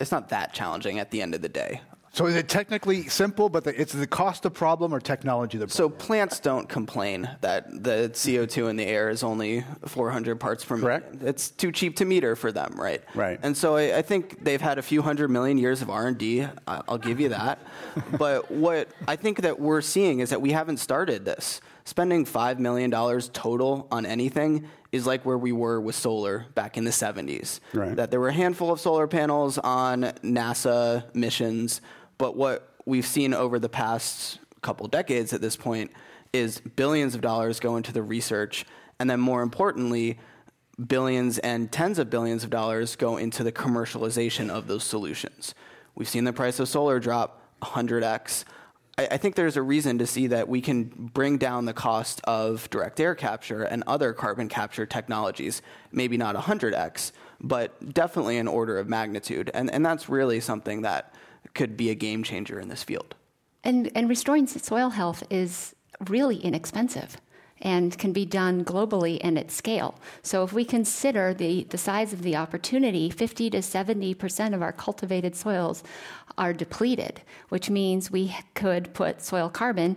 [0.00, 1.82] it's not that challenging at the end of the day.
[2.14, 5.66] So is it technically simple, but the, it's the cost of problem or technology the
[5.66, 5.74] problem?
[5.74, 10.78] So plants don't complain that the CO2 in the air is only 400 parts per
[10.78, 11.14] Correct.
[11.14, 11.28] million.
[11.28, 13.02] It's too cheap to meter for them, right?
[13.14, 13.40] Right.
[13.42, 16.46] And so I, I think they've had a few hundred million years of R&D.
[16.66, 17.60] I'll give you that.
[18.18, 21.62] but what I think that we're seeing is that we haven't started this.
[21.84, 26.84] Spending $5 million total on anything is like where we were with solar back in
[26.84, 27.58] the 70s.
[27.72, 27.96] Right.
[27.96, 31.80] That there were a handful of solar panels on NASA missions
[32.22, 35.90] but what we've seen over the past couple decades at this point
[36.32, 38.64] is billions of dollars go into the research,
[39.00, 40.20] and then more importantly,
[40.86, 45.56] billions and tens of billions of dollars go into the commercialization of those solutions.
[45.96, 48.44] We've seen the price of solar drop 100x.
[48.96, 52.70] I, think there's a reason to see that we can bring down the cost of
[52.70, 58.78] direct air capture and other carbon capture technologies, maybe not 100x, but definitely an order
[58.78, 59.50] of magnitude.
[59.52, 61.12] And, and that's really something that
[61.54, 63.14] could be a game changer in this field.
[63.64, 65.74] And, and restoring soil health is
[66.08, 67.16] really inexpensive
[67.62, 69.94] and can be done globally and at scale.
[70.22, 74.72] So if we consider the, the size of the opportunity, 50 to 70% of our
[74.72, 75.84] cultivated soils
[76.36, 79.96] are depleted, which means we could put soil carbon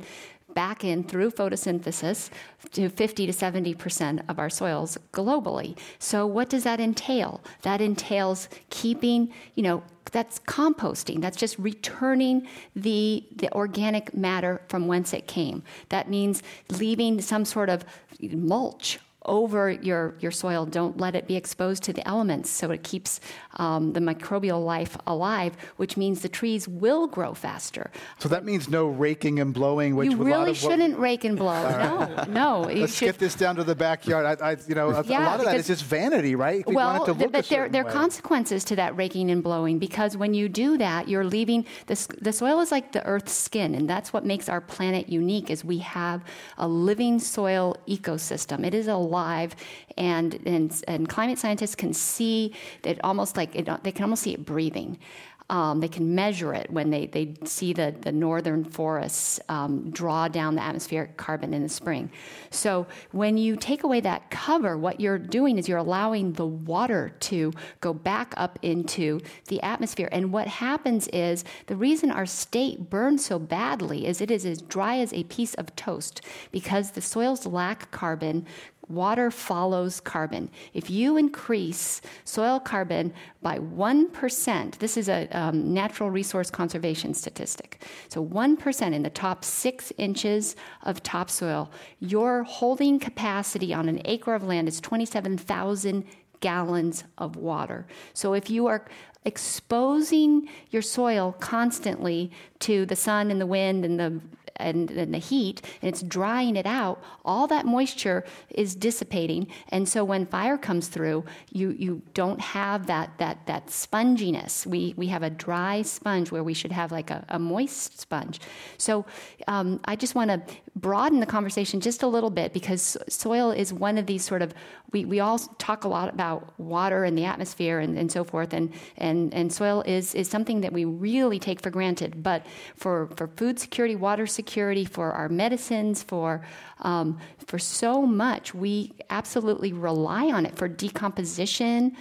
[0.56, 2.32] back in through photosynthesis
[2.72, 5.78] to 50 to 70% of our soils globally.
[6.00, 7.42] So what does that entail?
[7.62, 11.22] That entails keeping, you know, that's composting.
[11.22, 15.62] That's just returning the, the organic matter from whence it came.
[15.90, 16.42] That means
[16.72, 17.86] leaving some sort of
[18.22, 20.66] mulch over your, your soil.
[20.66, 23.20] Don't let it be exposed to the elements so it keeps
[23.58, 27.92] um, the microbial life alive, which means the trees will grow faster.
[28.20, 31.02] So that means no raking and blowing, which you really shouldn't what...
[31.02, 31.62] rake and blow.
[31.70, 32.62] no, no.
[32.74, 33.08] Let's should...
[33.08, 34.42] skip this down to the backyard.
[34.42, 36.66] I, I you know, yeah, a lot of that is just vanity, right?
[36.68, 40.50] We well, but there, there are consequences to that raking and blowing because when you
[40.50, 44.26] do that, you're leaving the, the soil is like the earth's skin, and that's what
[44.26, 45.50] makes our planet unique.
[45.50, 46.24] Is we have
[46.58, 48.66] a living soil ecosystem.
[48.66, 49.56] It is a alive,
[49.98, 54.34] and, and, and climate scientists can see that almost like it, they can almost see
[54.34, 55.00] it breathing.
[55.48, 60.28] Um, they can measure it when they, they see the, the northern forests um, draw
[60.28, 62.10] down the atmospheric carbon in the spring.
[62.50, 67.14] So, when you take away that cover, what you're doing is you're allowing the water
[67.20, 70.10] to go back up into the atmosphere.
[70.12, 74.64] And what happens is the reason our state burns so badly is it is as
[74.64, 78.48] dry as a piece of toast because the soils lack carbon
[78.88, 80.50] Water follows carbon.
[80.74, 87.84] If you increase soil carbon by 1%, this is a um, natural resource conservation statistic.
[88.10, 94.36] So 1% in the top six inches of topsoil, your holding capacity on an acre
[94.36, 96.06] of land is 27,000
[96.42, 97.88] gallons of water.
[98.14, 98.86] So if you are
[99.26, 104.22] exposing your soil constantly to the sun and the wind and the
[104.58, 109.48] and, and the heat, and it's drying it out, all that moisture is dissipating.
[109.70, 114.66] And so when fire comes through, you, you don't have that, that, that sponginess.
[114.66, 118.40] We, we have a dry sponge where we should have like a, a moist sponge.
[118.78, 119.06] So
[119.48, 120.42] um, I just want to
[120.76, 124.54] broaden the conversation just a little bit because soil is one of these sort of,
[124.92, 128.54] we, we all talk a lot about water and the atmosphere and, and so forth,
[128.54, 132.22] and, and, and soil is, is something that we really take for granted.
[132.22, 136.46] But for, for food security, water security, for our medicines, for
[136.82, 138.54] um, for so much.
[138.54, 141.96] We absolutely rely on it for decomposition.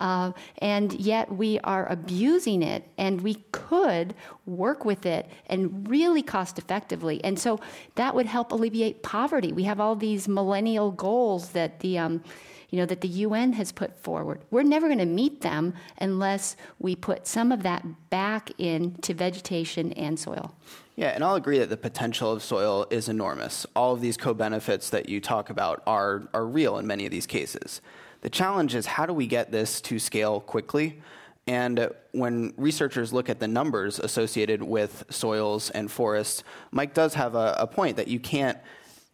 [0.00, 4.14] Uh, and yet we are abusing it, and we could
[4.46, 7.22] work with it and really cost effectively.
[7.22, 7.60] And so
[7.94, 9.52] that would help alleviate poverty.
[9.52, 12.24] We have all these millennial goals that the um,
[12.70, 14.42] you know, that the UN has put forward.
[14.50, 19.92] We're never going to meet them unless we put some of that back into vegetation
[19.94, 20.54] and soil.
[20.96, 23.66] Yeah, and I'll agree that the potential of soil is enormous.
[23.74, 27.26] All of these co-benefits that you talk about are, are real in many of these
[27.26, 27.80] cases.
[28.20, 31.00] The challenge is how do we get this to scale quickly?
[31.46, 37.34] And when researchers look at the numbers associated with soils and forests, Mike does have
[37.34, 38.58] a, a point that you can't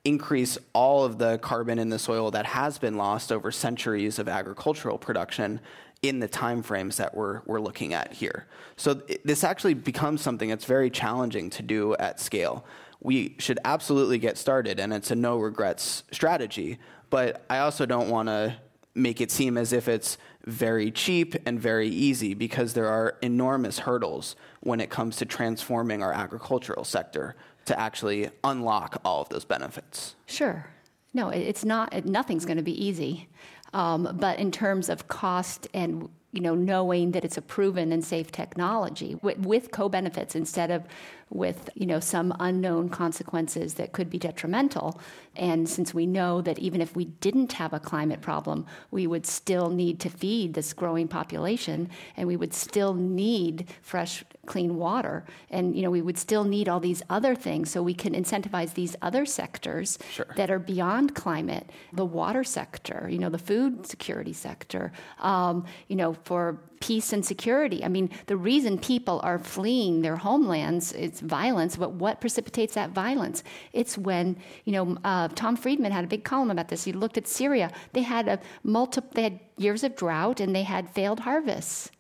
[0.05, 4.29] increase all of the carbon in the soil that has been lost over centuries of
[4.29, 5.61] agricultural production
[6.03, 8.47] in the time frames that we're, we're looking at here.
[8.77, 12.64] So th- this actually becomes something that's very challenging to do at scale.
[13.01, 16.79] We should absolutely get started, and it's a no regrets strategy.
[17.11, 18.57] But I also don't want to
[18.96, 23.80] make it seem as if it's very cheap and very easy because there are enormous
[23.80, 29.44] hurdles when it comes to transforming our agricultural sector to actually unlock all of those
[29.44, 30.14] benefits.
[30.26, 30.66] Sure.
[31.12, 33.28] No, it's not, nothing's going to be easy.
[33.72, 38.04] Um, but in terms of cost and you know, knowing that it's a proven and
[38.04, 40.85] safe technology with, with co-benefits instead of
[41.30, 45.00] with you know some unknown consequences that could be detrimental.
[45.37, 49.27] And since we know that even if we didn't have a climate problem, we would
[49.27, 55.25] still need to feed this growing population, and we would still need fresh, clean water,
[55.51, 57.70] and you know we would still need all these other things.
[57.70, 60.27] So we can incentivize these other sectors sure.
[60.37, 65.96] that are beyond climate, the water sector, you know, the food security sector, um, you
[65.96, 67.85] know, for peace and security.
[67.85, 72.91] I mean, the reason people are fleeing their homelands is violence, but what precipitates that
[72.91, 73.43] violence?
[73.73, 76.85] It's when, you know, uh, Tom Friedman had a big column about this.
[76.85, 77.71] He looked at Syria.
[77.93, 81.91] They had a multi- they had years of drought and they had failed harvests.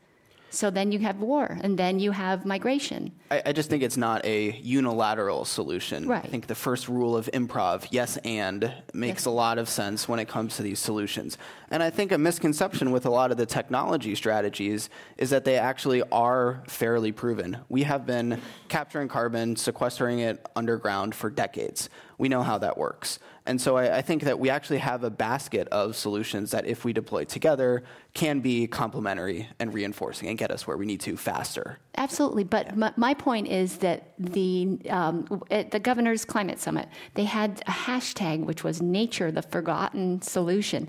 [0.50, 3.12] So then you have war, and then you have migration.
[3.30, 6.08] I, I, just think it's not a unilateral solution.
[6.08, 6.24] Right.
[6.24, 9.26] I think the first rule of improv, yes and, makes yes.
[9.26, 11.36] a lot of sense when it comes to these solutions.
[11.70, 15.58] And I think a misconception with a lot of the technology strategies is that they
[15.58, 17.58] actually are fairly proven.
[17.68, 21.90] We have been capturing carbon, sequestering it underground for decades.
[22.18, 23.18] We know how that works.
[23.46, 26.84] And so I, I, think that we actually have a basket of solutions that, if
[26.84, 31.16] we deploy together, can be complementary and reinforcing and get us where we need to
[31.16, 31.78] faster.
[31.96, 32.74] Absolutely, but yeah.
[32.74, 37.70] my, my, point is that the um, at the governor's climate summit, they had a
[37.70, 40.88] hashtag which was "Nature, the Forgotten Solution."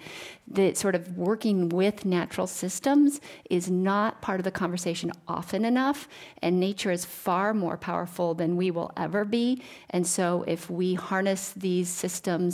[0.50, 6.08] That sort of working with natural systems is not part of the conversation often enough,
[6.42, 9.62] and nature is far more powerful than we will ever be.
[9.90, 12.47] And so, if we harness these systems,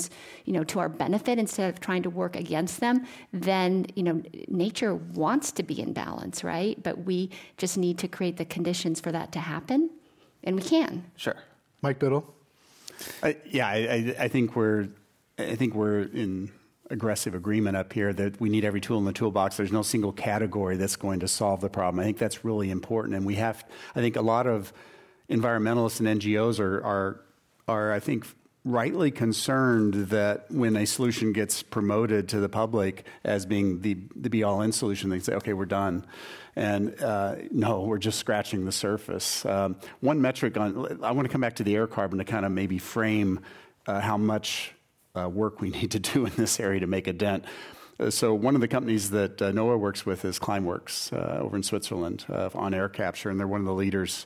[0.45, 4.21] you know, to our benefit instead of trying to work against them, then you know,
[4.47, 6.81] nature wants to be in balance, right?
[6.81, 9.89] But we just need to create the conditions for that to happen,
[10.43, 11.05] and we can.
[11.15, 11.35] Sure.
[11.81, 12.33] Mike Biddle.
[13.21, 14.87] I, yeah, I, I think we're
[15.37, 16.51] I think we're in
[16.89, 19.57] aggressive agreement up here that we need every tool in the toolbox.
[19.57, 21.99] There's no single category that's going to solve the problem.
[21.99, 23.65] I think that's really important, and we have.
[23.95, 24.73] I think a lot of
[25.29, 27.21] environmentalists and NGOs are are
[27.67, 28.27] are I think
[28.65, 34.29] rightly concerned that when a solution gets promoted to the public as being the, the
[34.29, 36.05] be all end solution, they say, okay, we're done.
[36.55, 39.45] And uh, no, we're just scratching the surface.
[39.45, 42.45] Um, one metric on, I want to come back to the air carbon to kind
[42.45, 43.41] of maybe frame
[43.85, 44.73] uh, how much
[45.15, 47.43] uh, work we need to do in this area to make a dent.
[47.99, 51.55] Uh, so one of the companies that uh, NOAA works with is Climeworks uh, over
[51.57, 54.25] in Switzerland on air capture, and they're one of the leaders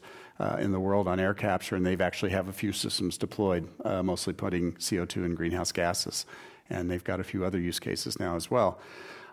[0.59, 4.03] in the world on air capture, and they've actually have a few systems deployed, uh,
[4.03, 6.25] mostly putting CO2 and greenhouse gases.
[6.69, 8.79] And they've got a few other use cases now as well.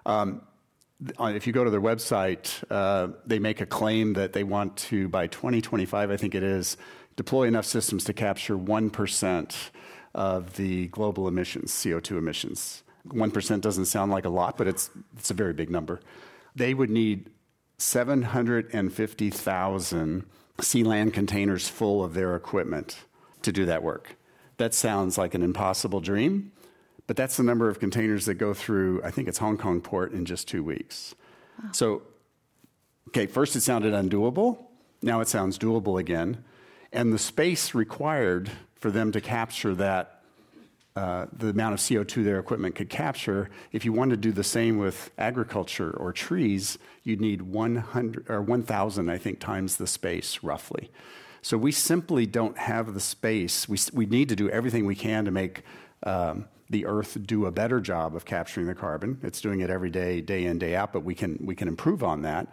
[0.06, 0.42] Um,
[1.18, 5.08] if you go to their website, uh, they make a claim that they want to,
[5.08, 6.78] by 2025, I think it is,
[7.16, 9.54] deploy enough systems to capture 1%
[10.14, 12.82] of the global emissions, CO2 emissions.
[13.08, 16.00] 1% doesn't sound like a lot, but it's, it's a very big number.
[16.54, 17.30] They would need
[17.78, 20.24] 750,000
[20.60, 23.04] sea land containers full of their equipment
[23.42, 24.16] to do that work.
[24.56, 26.52] That sounds like an impossible dream,
[27.06, 30.12] but that's the number of containers that go through, I think it's Hong Kong port
[30.12, 31.14] in just two weeks.
[31.62, 31.70] Wow.
[31.72, 32.02] So,
[33.08, 34.66] okay, first it sounded undoable.
[35.02, 36.44] Now it sounds doable again.
[36.92, 40.13] And the space required for them to capture that
[40.96, 43.50] uh, the amount of CO2 their equipment could capture.
[43.72, 48.40] If you wanted to do the same with agriculture or trees, you'd need 100 or
[48.40, 50.92] 1,000, I think, times the space roughly.
[51.42, 53.68] So we simply don't have the space.
[53.68, 55.62] We, we need to do everything we can to make
[56.04, 59.18] um, the Earth do a better job of capturing the carbon.
[59.22, 62.04] It's doing it every day, day in, day out, but we can, we can improve
[62.04, 62.48] on that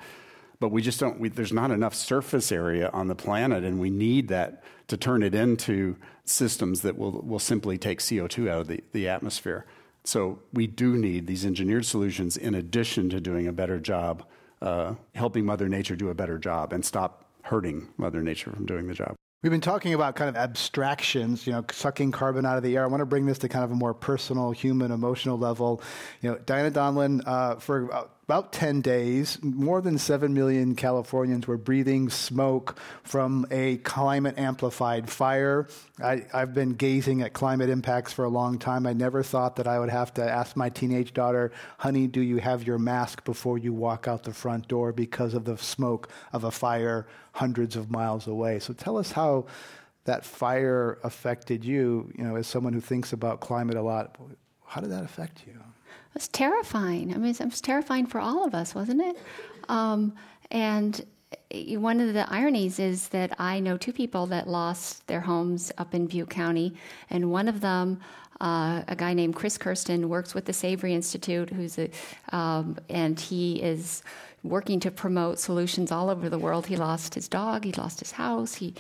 [0.62, 3.90] but we just don't, we, there's not enough surface area on the planet, and we
[3.90, 5.98] need that to turn it into
[6.32, 9.66] systems that will, will simply take CO2 out of the, the atmosphere.
[10.04, 14.26] So we do need these engineered solutions in addition to doing a better job,
[14.62, 18.88] uh, helping Mother Nature do a better job and stop hurting Mother Nature from doing
[18.88, 19.16] the job.
[19.44, 22.84] We've been talking about kind of abstractions, you know, sucking carbon out of the air.
[22.84, 25.82] I want to bring this to kind of a more personal, human, emotional level.
[26.22, 31.48] You know, Diana Donlon, uh, for about about 10 days, more than 7 million Californians
[31.48, 35.68] were breathing smoke from a climate amplified fire.
[36.02, 38.88] I, have been gazing at climate impacts for a long time.
[38.88, 42.38] I never thought that I would have to ask my teenage daughter, honey, do you
[42.38, 46.46] have your mask before you walk out the front door because of the smoke of
[46.46, 48.60] a fire hundreds of miles away?
[48.60, 49.48] So tell us how
[50.06, 54.16] that fire affected you, you know, as someone who thinks about climate a lot.
[54.72, 55.52] How did that affect you?
[55.52, 57.14] It was terrifying.
[57.14, 59.18] I mean, it was terrifying for all of us, wasn't it?
[59.68, 60.14] Um,
[60.50, 61.06] and
[61.72, 65.94] one of the ironies is that I know two people that lost their homes up
[65.94, 66.74] in Butte County,
[67.10, 68.00] and one of them,
[68.40, 71.90] uh, a guy named Chris Kerston, works with the Savory Institute, who's a,
[72.32, 74.04] um, and he is
[74.44, 76.66] working to promote solutions all over the world.
[76.66, 78.56] He lost his dog, he lost his house.
[78.56, 78.74] He,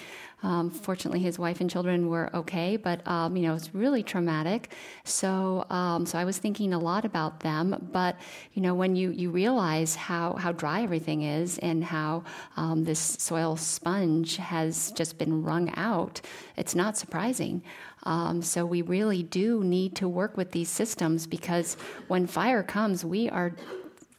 [0.43, 4.71] um, fortunately, his wife and children were okay, but um, you know it's really traumatic.
[5.03, 7.89] So, um, so I was thinking a lot about them.
[7.91, 8.17] But
[8.53, 12.23] you know, when you you realize how how dry everything is and how
[12.57, 16.21] um, this soil sponge has just been wrung out,
[16.57, 17.61] it's not surprising.
[18.03, 23.05] Um, so we really do need to work with these systems because when fire comes,
[23.05, 23.53] we are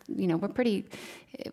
[0.08, 0.84] you know we're pretty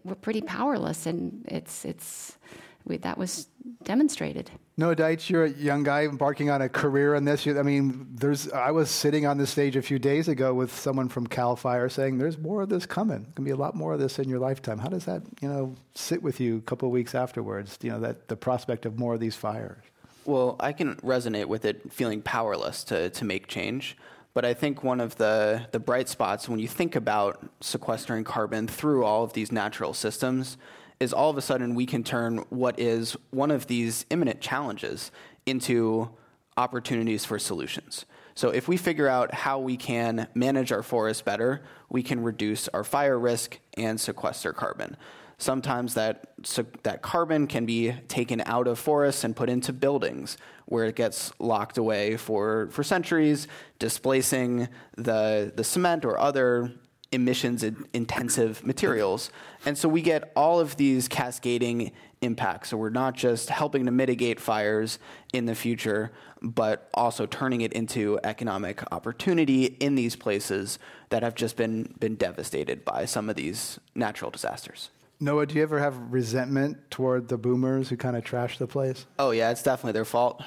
[0.03, 2.37] we're pretty powerless, and it's it's
[2.85, 3.47] we, that was
[3.83, 4.49] demonstrated.
[4.77, 7.45] No, Deich, you're a young guy embarking on a career in this.
[7.45, 8.51] I mean, there's.
[8.51, 11.89] I was sitting on the stage a few days ago with someone from Cal Fire
[11.89, 13.23] saying, "There's more of this coming.
[13.23, 15.49] There's gonna be a lot more of this in your lifetime." How does that, you
[15.49, 17.77] know, sit with you a couple of weeks afterwards?
[17.81, 19.83] You know, that the prospect of more of these fires.
[20.25, 23.97] Well, I can resonate with it, feeling powerless to to make change.
[24.33, 28.67] But I think one of the, the bright spots when you think about sequestering carbon
[28.67, 30.57] through all of these natural systems
[30.99, 35.11] is all of a sudden we can turn what is one of these imminent challenges
[35.45, 36.09] into
[36.57, 38.05] opportunities for solutions.
[38.35, 42.67] So if we figure out how we can manage our forests better, we can reduce
[42.69, 44.95] our fire risk and sequester carbon.
[45.39, 50.37] Sometimes that, so that carbon can be taken out of forests and put into buildings
[50.65, 53.47] where it gets locked away for, for centuries,
[53.79, 54.67] displacing
[54.97, 56.73] the, the cement or other
[57.11, 57.63] emissions
[57.93, 59.31] intensive materials.
[59.65, 62.69] And so we get all of these cascading impacts.
[62.69, 64.99] So we're not just helping to mitigate fires
[65.33, 66.11] in the future,
[66.41, 70.79] but also turning it into economic opportunity in these places
[71.09, 74.89] that have just been, been devastated by some of these natural disasters.
[75.21, 79.05] Noah, do you ever have resentment toward the boomers who kind of trash the place?
[79.17, 80.41] Oh, yeah, it's definitely their fault.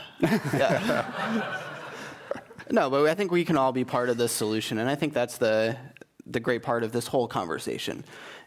[2.70, 4.78] no, but I think we can all be part of this solution.
[4.78, 5.76] And I think that's the,
[6.24, 8.02] the great part of this whole conversation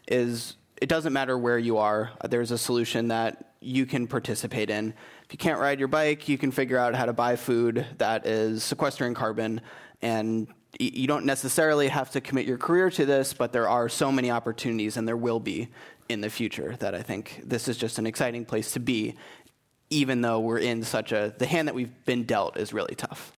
[0.08, 2.10] is it doesn't matter where you are.
[2.28, 4.94] There's a solution that you can participate in.
[5.24, 8.26] If you can't ride your bike, you can figure out how to buy food that
[8.26, 9.60] is sequestering carbon.
[10.02, 10.48] And
[10.78, 14.30] you don't necessarily have to commit your career to this, but there are so many
[14.30, 15.68] opportunities, and there will be
[16.08, 19.14] in the future, that I think this is just an exciting place to be,
[19.90, 23.35] even though we're in such a, the hand that we've been dealt is really tough.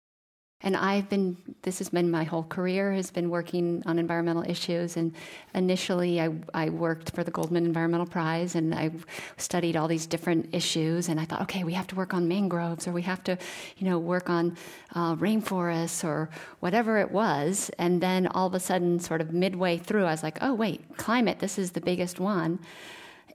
[0.61, 4.97] And I've been, this has been my whole career, has been working on environmental issues.
[4.97, 5.13] And
[5.53, 8.89] initially, I, I worked for the Goldman Environmental Prize and I
[9.37, 11.09] studied all these different issues.
[11.09, 13.37] And I thought, okay, we have to work on mangroves or we have to,
[13.77, 14.57] you know, work on
[14.95, 17.69] uh, rainforests or whatever it was.
[17.77, 20.97] And then all of a sudden, sort of midway through, I was like, oh, wait,
[20.97, 22.57] climate, this is the biggest one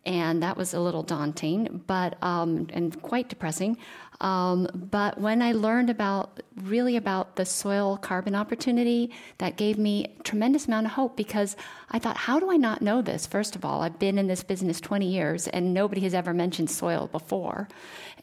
[0.04, 3.76] and that was a little daunting, but um, and quite depressing.
[4.20, 10.14] Um, but when I learned about really about the soil carbon opportunity, that gave me
[10.18, 11.56] a tremendous amount of hope because
[11.90, 13.26] I thought, how do I not know this?
[13.26, 16.70] First of all, I've been in this business 20 years and nobody has ever mentioned
[16.70, 17.68] soil before.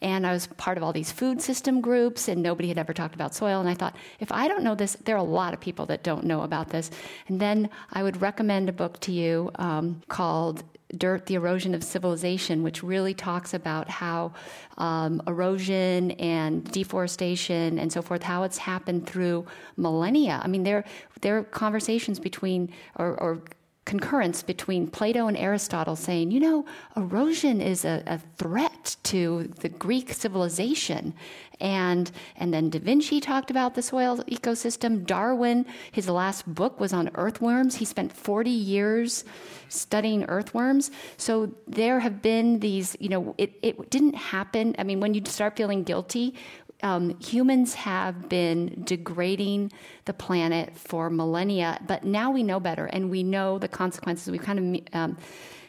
[0.00, 3.14] And I was part of all these food system groups and nobody had ever talked
[3.14, 3.60] about soil.
[3.60, 6.02] And I thought, if I don't know this, there are a lot of people that
[6.02, 6.90] don't know about this.
[7.28, 10.62] And then I would recommend a book to you um, called
[10.96, 14.32] Dirt, the Erosion of Civilization, which really talks about how
[14.78, 20.40] um, erosion and deforestation and so forth, how it's happened through millennia.
[20.42, 20.84] I mean, there,
[21.20, 23.42] there are conversations between, or, or
[23.90, 26.64] concurrence between Plato and Aristotle saying, you know,
[26.96, 31.12] erosion is a, a, threat to the Greek civilization.
[31.60, 35.04] And, and then Da Vinci talked about the soil ecosystem.
[35.04, 37.74] Darwin, his last book was on earthworms.
[37.74, 39.24] He spent 40 years
[39.68, 40.92] studying earthworms.
[41.16, 44.76] So there have been these, you know, it, it didn't happen.
[44.78, 46.36] I mean, when you start feeling guilty,
[46.82, 49.72] um, humans have been degrading
[50.04, 54.30] the planet for millennia, but now we know better and we know the consequences.
[54.30, 55.18] We've kind of um,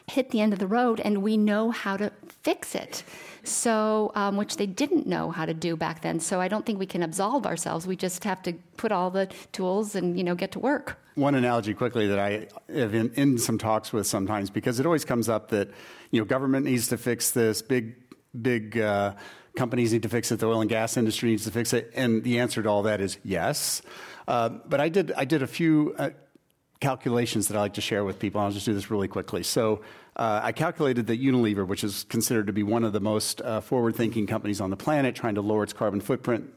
[0.06, 3.04] hit the end of the road and we know how to fix it.
[3.44, 6.20] So, um, which they didn't know how to do back then.
[6.20, 7.86] So, I don't think we can absolve ourselves.
[7.86, 10.98] We just have to put all the tools and you know get to work.
[11.16, 15.04] One analogy quickly that I have in, in some talks with sometimes because it always
[15.04, 15.70] comes up that
[16.12, 17.96] you know government needs to fix this big
[18.40, 18.78] big.
[18.78, 19.14] Uh,
[19.56, 22.22] companies need to fix it, the oil and gas industry needs to fix it, and
[22.24, 23.82] the answer to all that is yes.
[24.26, 26.10] Uh, but I did, I did a few uh,
[26.80, 28.40] calculations that I like to share with people.
[28.40, 29.42] I'll just do this really quickly.
[29.42, 29.82] So
[30.16, 33.60] uh, I calculated that Unilever, which is considered to be one of the most uh,
[33.60, 36.52] forward-thinking companies on the planet, trying to lower its carbon footprint.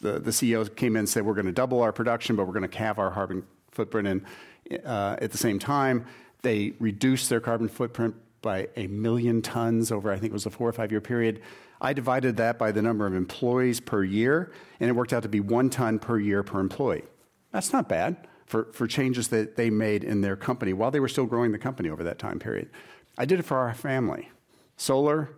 [0.00, 2.52] The, the CEO came in and said, "We're going to double our production, but we're
[2.52, 6.06] going to halve our carbon footprint." And uh, at the same time,
[6.42, 10.50] they reduced their carbon footprint by a million tons over, I think it was a
[10.50, 11.42] four or five year period.
[11.80, 15.28] I divided that by the number of employees per year, and it worked out to
[15.28, 17.04] be one ton per year per employee.
[17.52, 21.08] That's not bad for, for changes that they made in their company while they were
[21.08, 22.70] still growing the company over that time period.
[23.18, 24.30] I did it for our family
[24.76, 25.30] solar,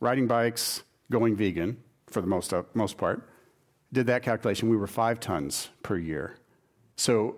[0.00, 1.76] riding bikes, going vegan
[2.06, 3.28] for the most, uh, most part.
[3.92, 6.36] Did that calculation, we were five tons per year.
[6.96, 7.36] So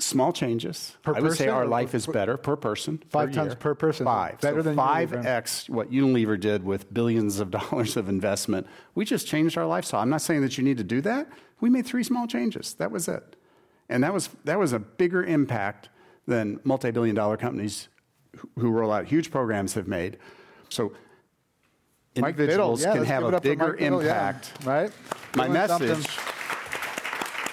[0.00, 0.96] small changes.
[1.02, 3.02] Per I would say our life is better per person.
[3.10, 3.56] Five per tons year.
[3.56, 4.04] per person.
[4.06, 4.40] Five.
[4.40, 8.66] Better so than five x what Unilever did with billions of dollars of investment.
[8.94, 10.00] We just changed our lifestyle.
[10.00, 11.28] I'm not saying that you need to do that.
[11.60, 12.74] We made three small changes.
[12.74, 13.36] That was it,
[13.88, 15.88] and that was that was a bigger impact
[16.26, 17.88] than multi-billion-dollar companies
[18.36, 20.18] who, who roll out huge programs have made.
[20.68, 20.92] So.
[22.16, 24.30] Individuals Yeah, can have a bigger Biddle, yeah.
[24.30, 24.52] impact.
[24.64, 24.90] Right?
[25.36, 26.29] My Doing message something.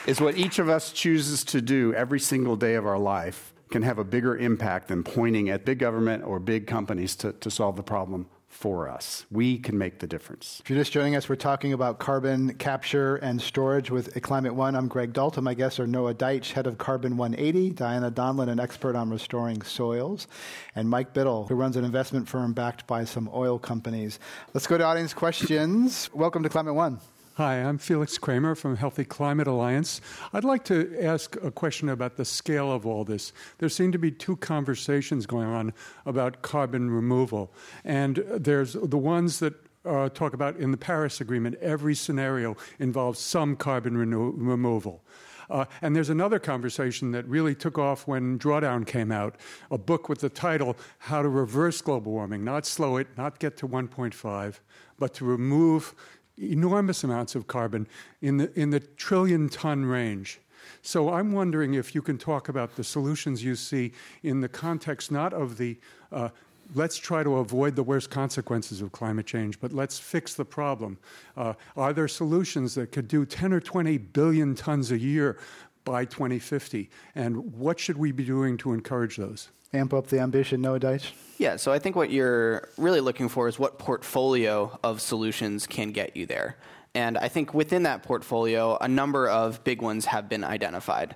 [0.08, 3.82] Is what each of us chooses to do every single day of our life can
[3.82, 7.76] have a bigger impact than pointing at big government or big companies to, to solve
[7.76, 9.26] the problem for us.
[9.30, 10.62] We can make the difference.
[10.64, 14.78] If you're just joining us, we're talking about carbon capture and storage with Climate One.
[14.78, 15.44] I'm Greg Dalton.
[15.44, 19.62] My guests are Noah Deich, head of Carbon 180, Diana Donlon, an expert on restoring
[19.62, 20.30] soils,
[20.74, 24.20] and Mike Biddle, who runs an investment firm backed by some oil companies.
[24.54, 26.10] Let's go to audience questions.
[26.14, 27.02] Welcome to Climate One.
[27.38, 30.02] Hi, I'm Felix Kramer from Healthy Climate Alliance.
[30.34, 33.32] I'd like to ask a question about the scale of all this.
[33.60, 35.72] There seem to be two conversations going on
[36.08, 37.54] about carbon removal,
[37.86, 39.54] and there's the ones that
[39.86, 45.04] uh, talk about in the Paris Agreement, every scenario involves some carbon reno- removal.
[45.50, 49.36] Uh, and there's another conversation that really took off when Drawdown came out,
[49.72, 53.56] a book with the title How to Reverse Global Warming, not slow it, not get
[53.58, 54.60] to 1.5,
[55.00, 55.94] but to remove
[56.38, 57.88] enormous amounts of carbon
[58.22, 60.40] in the, in the trillion ton range.
[60.82, 65.12] So I'm wondering if you can talk about the solutions you see in the context
[65.12, 65.78] not of the
[66.12, 66.30] uh,
[66.76, 70.98] let's try to avoid the worst consequences of climate change, but let's fix the problem.
[71.36, 75.38] Uh, are there solutions that could do 10 or 20 billion tons a year
[75.86, 76.90] by 2050?
[77.16, 79.50] And what should we be doing to encourage those?
[79.74, 81.12] Amp up the ambition, Deich.
[81.38, 85.92] Yeah, so I think what you're really looking for is what portfolio of solutions can
[85.92, 86.58] get you there.
[86.96, 91.16] And I think within that portfolio, a number of big ones have been identified.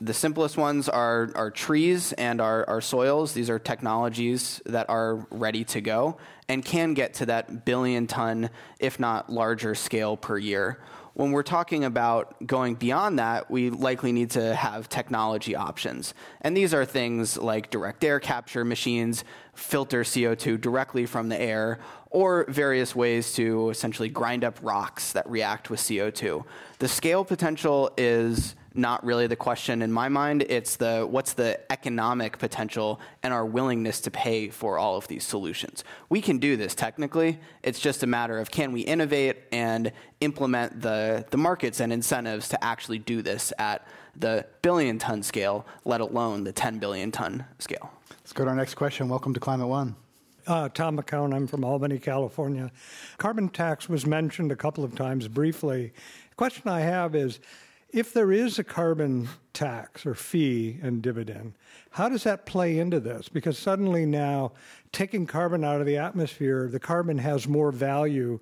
[0.00, 3.32] The simplest ones are, are trees and our, our soils.
[3.32, 6.18] These are technologies that are ready to go
[6.48, 10.78] and can get to that billion ton, if not larger scale per year.
[11.18, 16.14] When we're talking about going beyond that, we likely need to have technology options.
[16.42, 19.24] And these are things like direct air capture machines,
[19.58, 21.78] filter CO2 directly from the air,
[22.10, 26.44] or various ways to essentially grind up rocks that react with CO2.
[26.78, 30.42] The scale potential is not really the question in my mind.
[30.48, 35.24] It's the what's the economic potential and our willingness to pay for all of these
[35.24, 35.82] solutions.
[36.08, 37.40] We can do this technically.
[37.62, 42.48] It's just a matter of can we innovate and implement the, the markets and incentives
[42.50, 43.86] to actually do this at
[44.20, 47.92] the billion ton scale, let alone the 10 billion ton scale.
[48.10, 49.08] Let's go to our next question.
[49.08, 49.96] Welcome to Climate One.
[50.46, 52.70] Uh, Tom McCown, I'm from Albany, California.
[53.18, 55.92] Carbon tax was mentioned a couple of times briefly.
[56.30, 57.38] The question I have is
[57.90, 61.54] if there is a carbon tax or fee and dividend,
[61.90, 63.28] how does that play into this?
[63.28, 64.52] Because suddenly now,
[64.90, 68.40] taking carbon out of the atmosphere, the carbon has more value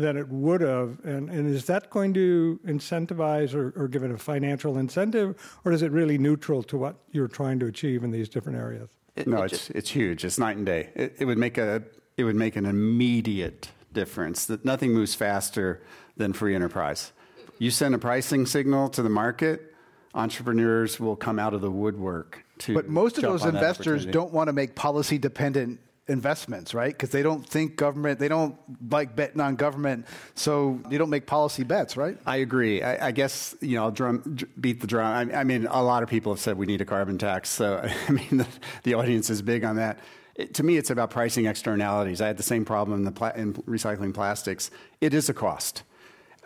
[0.00, 0.98] than it would have.
[1.04, 5.72] And, and is that going to incentivize or, or give it a financial incentive, or
[5.72, 8.88] is it really neutral to what you're trying to achieve in these different areas?
[9.16, 10.24] It, no, it it's, just, it's huge.
[10.24, 10.90] It's night and day.
[10.94, 11.82] It, it, would make a,
[12.16, 14.46] it would make an immediate difference.
[14.46, 15.82] That nothing moves faster
[16.16, 17.12] than free enterprise.
[17.58, 19.74] You send a pricing signal to the market,
[20.14, 22.74] entrepreneurs will come out of the woodwork to.
[22.74, 26.92] But most of those investors don't want to make policy dependent investments, right?
[26.92, 28.56] Because they don't think government, they don't
[28.90, 32.18] like betting on government, so they don't make policy bets, right?
[32.26, 32.82] I agree.
[32.82, 35.30] I, I guess you know, I'll drum, beat the drum.
[35.32, 37.88] I, I, mean, a lot of people have said we need a carbon tax, so
[38.08, 38.46] I mean, the,
[38.82, 39.98] the audience is big on that.
[40.34, 42.20] It, to me, it's about pricing externalities.
[42.20, 44.70] I had the same problem in, the pla- in recycling plastics.
[45.00, 45.82] It is a cost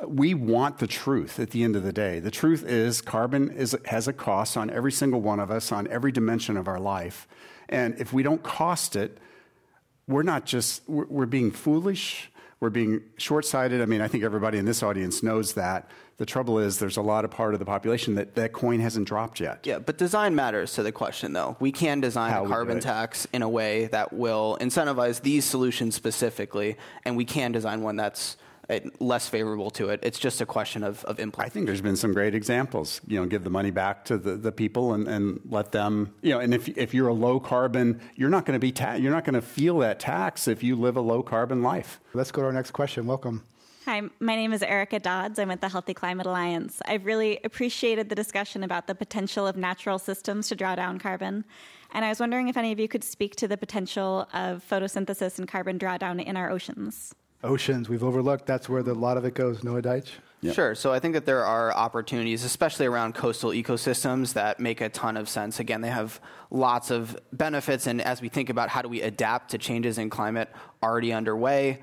[0.09, 2.19] we want the truth at the end of the day.
[2.19, 5.87] The truth is carbon is, has a cost on every single one of us, on
[5.89, 7.29] every dimension of our life.
[7.69, 9.19] And if we don't cost it,
[10.07, 12.31] we're not just, we're, we're being foolish,
[12.61, 13.83] we're being short sighted.
[13.83, 15.89] I mean, I think everybody in this audience knows that.
[16.17, 19.09] The trouble is, there's a lot of part of the population that that coin hasn't
[19.09, 19.67] dropped yet.
[19.67, 21.57] Yeah, but design matters to the question, though.
[21.59, 25.97] We can design How a carbon tax in a way that will incentivize these solutions
[25.97, 28.37] specifically, and we can design one that's
[28.99, 30.01] less favorable to it.
[30.03, 31.47] It's just a question of, of impact.
[31.47, 33.01] I think there's been some great examples.
[33.07, 36.31] You know, give the money back to the, the people and, and let them, you
[36.31, 39.13] know, and if, if you're a low carbon, you're not going to be, ta- you're
[39.13, 42.01] not going to feel that tax if you live a low carbon life.
[42.13, 43.07] Let's go to our next question.
[43.07, 43.45] Welcome.
[43.85, 45.39] Hi, my name is Erica Dodds.
[45.39, 46.81] I'm with the Healthy Climate Alliance.
[46.87, 51.45] I've really appreciated the discussion about the potential of natural systems to draw down carbon.
[51.93, 55.39] And I was wondering if any of you could speak to the potential of photosynthesis
[55.39, 57.15] and carbon drawdown in our oceans
[57.45, 58.47] oceans we've overlooked.
[58.47, 59.63] That's where the, a lot of it goes.
[59.63, 60.09] Noah Deich?
[60.41, 60.55] Yep.
[60.55, 60.75] Sure.
[60.75, 65.17] So I think that there are opportunities, especially around coastal ecosystems, that make a ton
[65.17, 65.59] of sense.
[65.59, 66.21] Again, they have
[66.51, 70.11] lots of benefits, and as we think about how do we adapt to changes in
[70.11, 70.51] climate
[70.83, 71.81] already underway,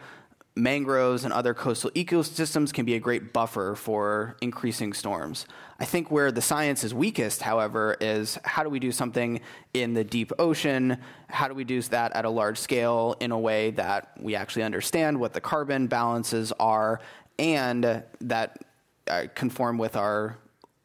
[0.56, 5.46] mangroves and other coastal ecosystems can be a great buffer for increasing storms.
[5.80, 9.40] I think where the science is weakest, however, is how do we do something
[9.74, 10.98] in the deep ocean?
[11.28, 14.64] How do we do that at a large scale in a way that we actually
[14.64, 17.00] understand what the carbon balances are
[17.40, 18.64] and that
[19.08, 20.38] uh, conform with our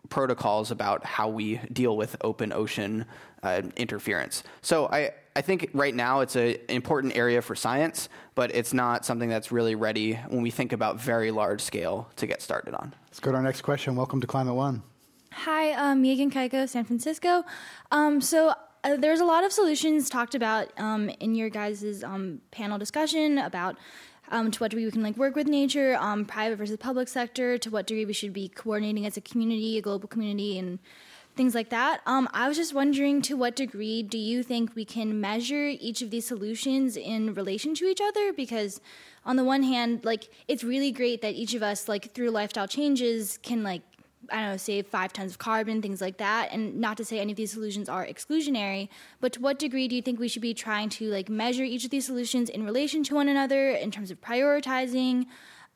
[0.08, 3.04] protocols about how we deal with open ocean
[3.42, 4.44] uh, interference?
[4.62, 9.04] So I, I think right now it's an important area for science, but it's not
[9.04, 12.94] something that's really ready when we think about very large scale to get started on.
[13.08, 13.96] Let's go to our next question.
[13.96, 14.82] Welcome to Climate One.
[15.32, 17.44] Hi, um, Megan Kaiko, San Francisco.
[17.90, 22.40] Um, so uh, there's a lot of solutions talked about um, in your guys' um,
[22.50, 23.76] panel discussion about
[24.30, 27.58] um, to what degree we can like work with nature, um, private versus public sector,
[27.58, 30.78] to what degree we should be coordinating as a community, a global community, and
[31.36, 32.00] things like that.
[32.06, 36.02] Um, I was just wondering to what degree do you think we can measure each
[36.02, 38.32] of these solutions in relation to each other?
[38.32, 38.80] Because
[39.24, 42.66] on the one hand, like it's really great that each of us, like through lifestyle
[42.66, 43.82] changes, can like
[44.30, 46.48] I don't know, save five tons of carbon, things like that.
[46.50, 48.88] And not to say any of these solutions are exclusionary,
[49.20, 51.84] but to what degree do you think we should be trying to like measure each
[51.84, 55.26] of these solutions in relation to one another in terms of prioritizing?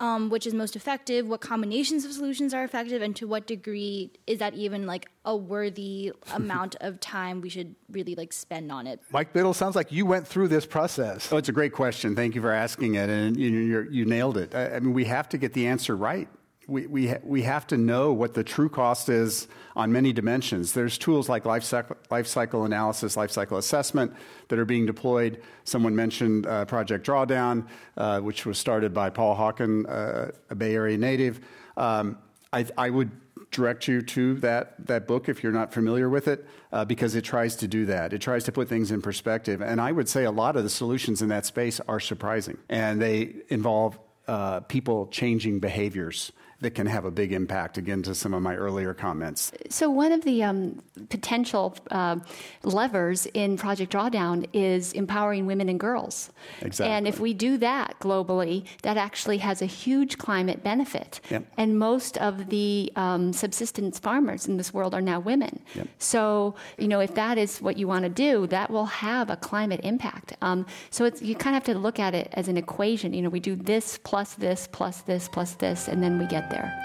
[0.01, 4.11] Um, which is most effective, what combinations of solutions are effective, and to what degree
[4.27, 8.87] is that even like a worthy amount of time we should really like spend on
[8.87, 9.01] it?
[9.13, 11.31] Mike Biddle, sounds like you went through this process.
[11.33, 12.17] Oh, it's a great question.
[12.17, 14.55] Thank you for asking it, and you, you nailed it.
[14.55, 16.29] I, I mean, we have to get the answer right.
[16.67, 20.73] We, we, we have to know what the true cost is on many dimensions.
[20.73, 24.13] There's tools like life cycle, life cycle analysis, life cycle assessment
[24.49, 25.43] that are being deployed.
[25.65, 30.75] Someone mentioned uh, Project Drawdown, uh, which was started by Paul Hawken, uh, a Bay
[30.75, 31.41] Area native.
[31.77, 32.19] Um,
[32.53, 33.11] I, I, would
[33.51, 37.23] direct you to that, that book if you're not familiar with it, uh, because it
[37.23, 38.13] tries to do that.
[38.13, 39.61] It tries to put things in perspective.
[39.61, 43.01] And I would say a lot of the solutions in that space are surprising, and
[43.01, 43.99] they involve
[44.29, 48.55] uh, people changing behaviors that can have a big impact, again, to some of my
[48.55, 49.53] earlier comments.
[49.71, 52.17] So, one of the um, potential uh,
[52.63, 56.31] levers in Project Drawdown is empowering women and girls.
[56.61, 56.95] Exactly.
[56.95, 61.21] And if we do that globally, that actually has a huge climate benefit.
[61.31, 61.47] Yep.
[61.57, 65.61] And most of the um, subsistence farmers in this world are now women.
[65.75, 65.89] Yep.
[65.99, 69.37] So, you know, if that is what you want to do, that will have a
[69.37, 70.37] climate impact.
[70.43, 73.15] Um, so, it's, you kind of have to look at it as an equation.
[73.15, 76.50] You know, we do this plus this plus this plus this, and then we get
[76.51, 76.77] there.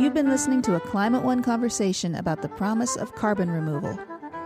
[0.00, 3.98] You've been listening to a Climate One conversation about the promise of carbon removal.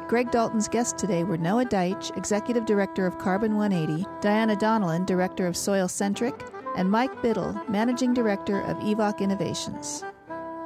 [0.09, 5.47] Greg Dalton's guests today were Noah Deich, Executive Director of Carbon 180, Diana Donlon, Director
[5.47, 6.35] of Soil Centric,
[6.77, 10.05] and Mike Biddle, Managing Director of Evok Innovations.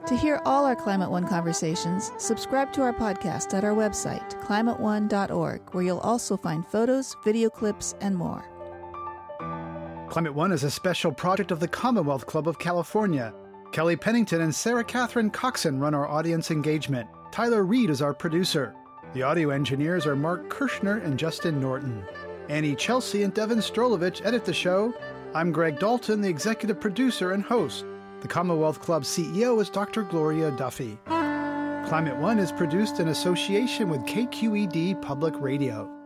[0.06, 5.60] To hear all our Climate One conversations, subscribe to our podcast at our website, climateone.org,
[5.72, 8.44] where you'll also find photos, video clips, and more.
[10.08, 13.34] Climate One is a special project of the Commonwealth Club of California.
[13.72, 17.06] Kelly Pennington and Sarah Catherine Coxon run our audience engagement.
[17.30, 18.74] Tyler Reed is our producer.
[19.12, 22.02] The audio engineers are Mark Kirschner and Justin Norton.
[22.48, 24.94] Annie Chelsea and Devon Strolovitch edit the show.
[25.34, 27.84] I'm Greg Dalton, the executive producer and host.
[28.22, 30.04] The Commonwealth Club CEO is Dr.
[30.04, 30.98] Gloria Duffy.
[31.04, 35.97] Climate One is produced in association with KQED Public Radio.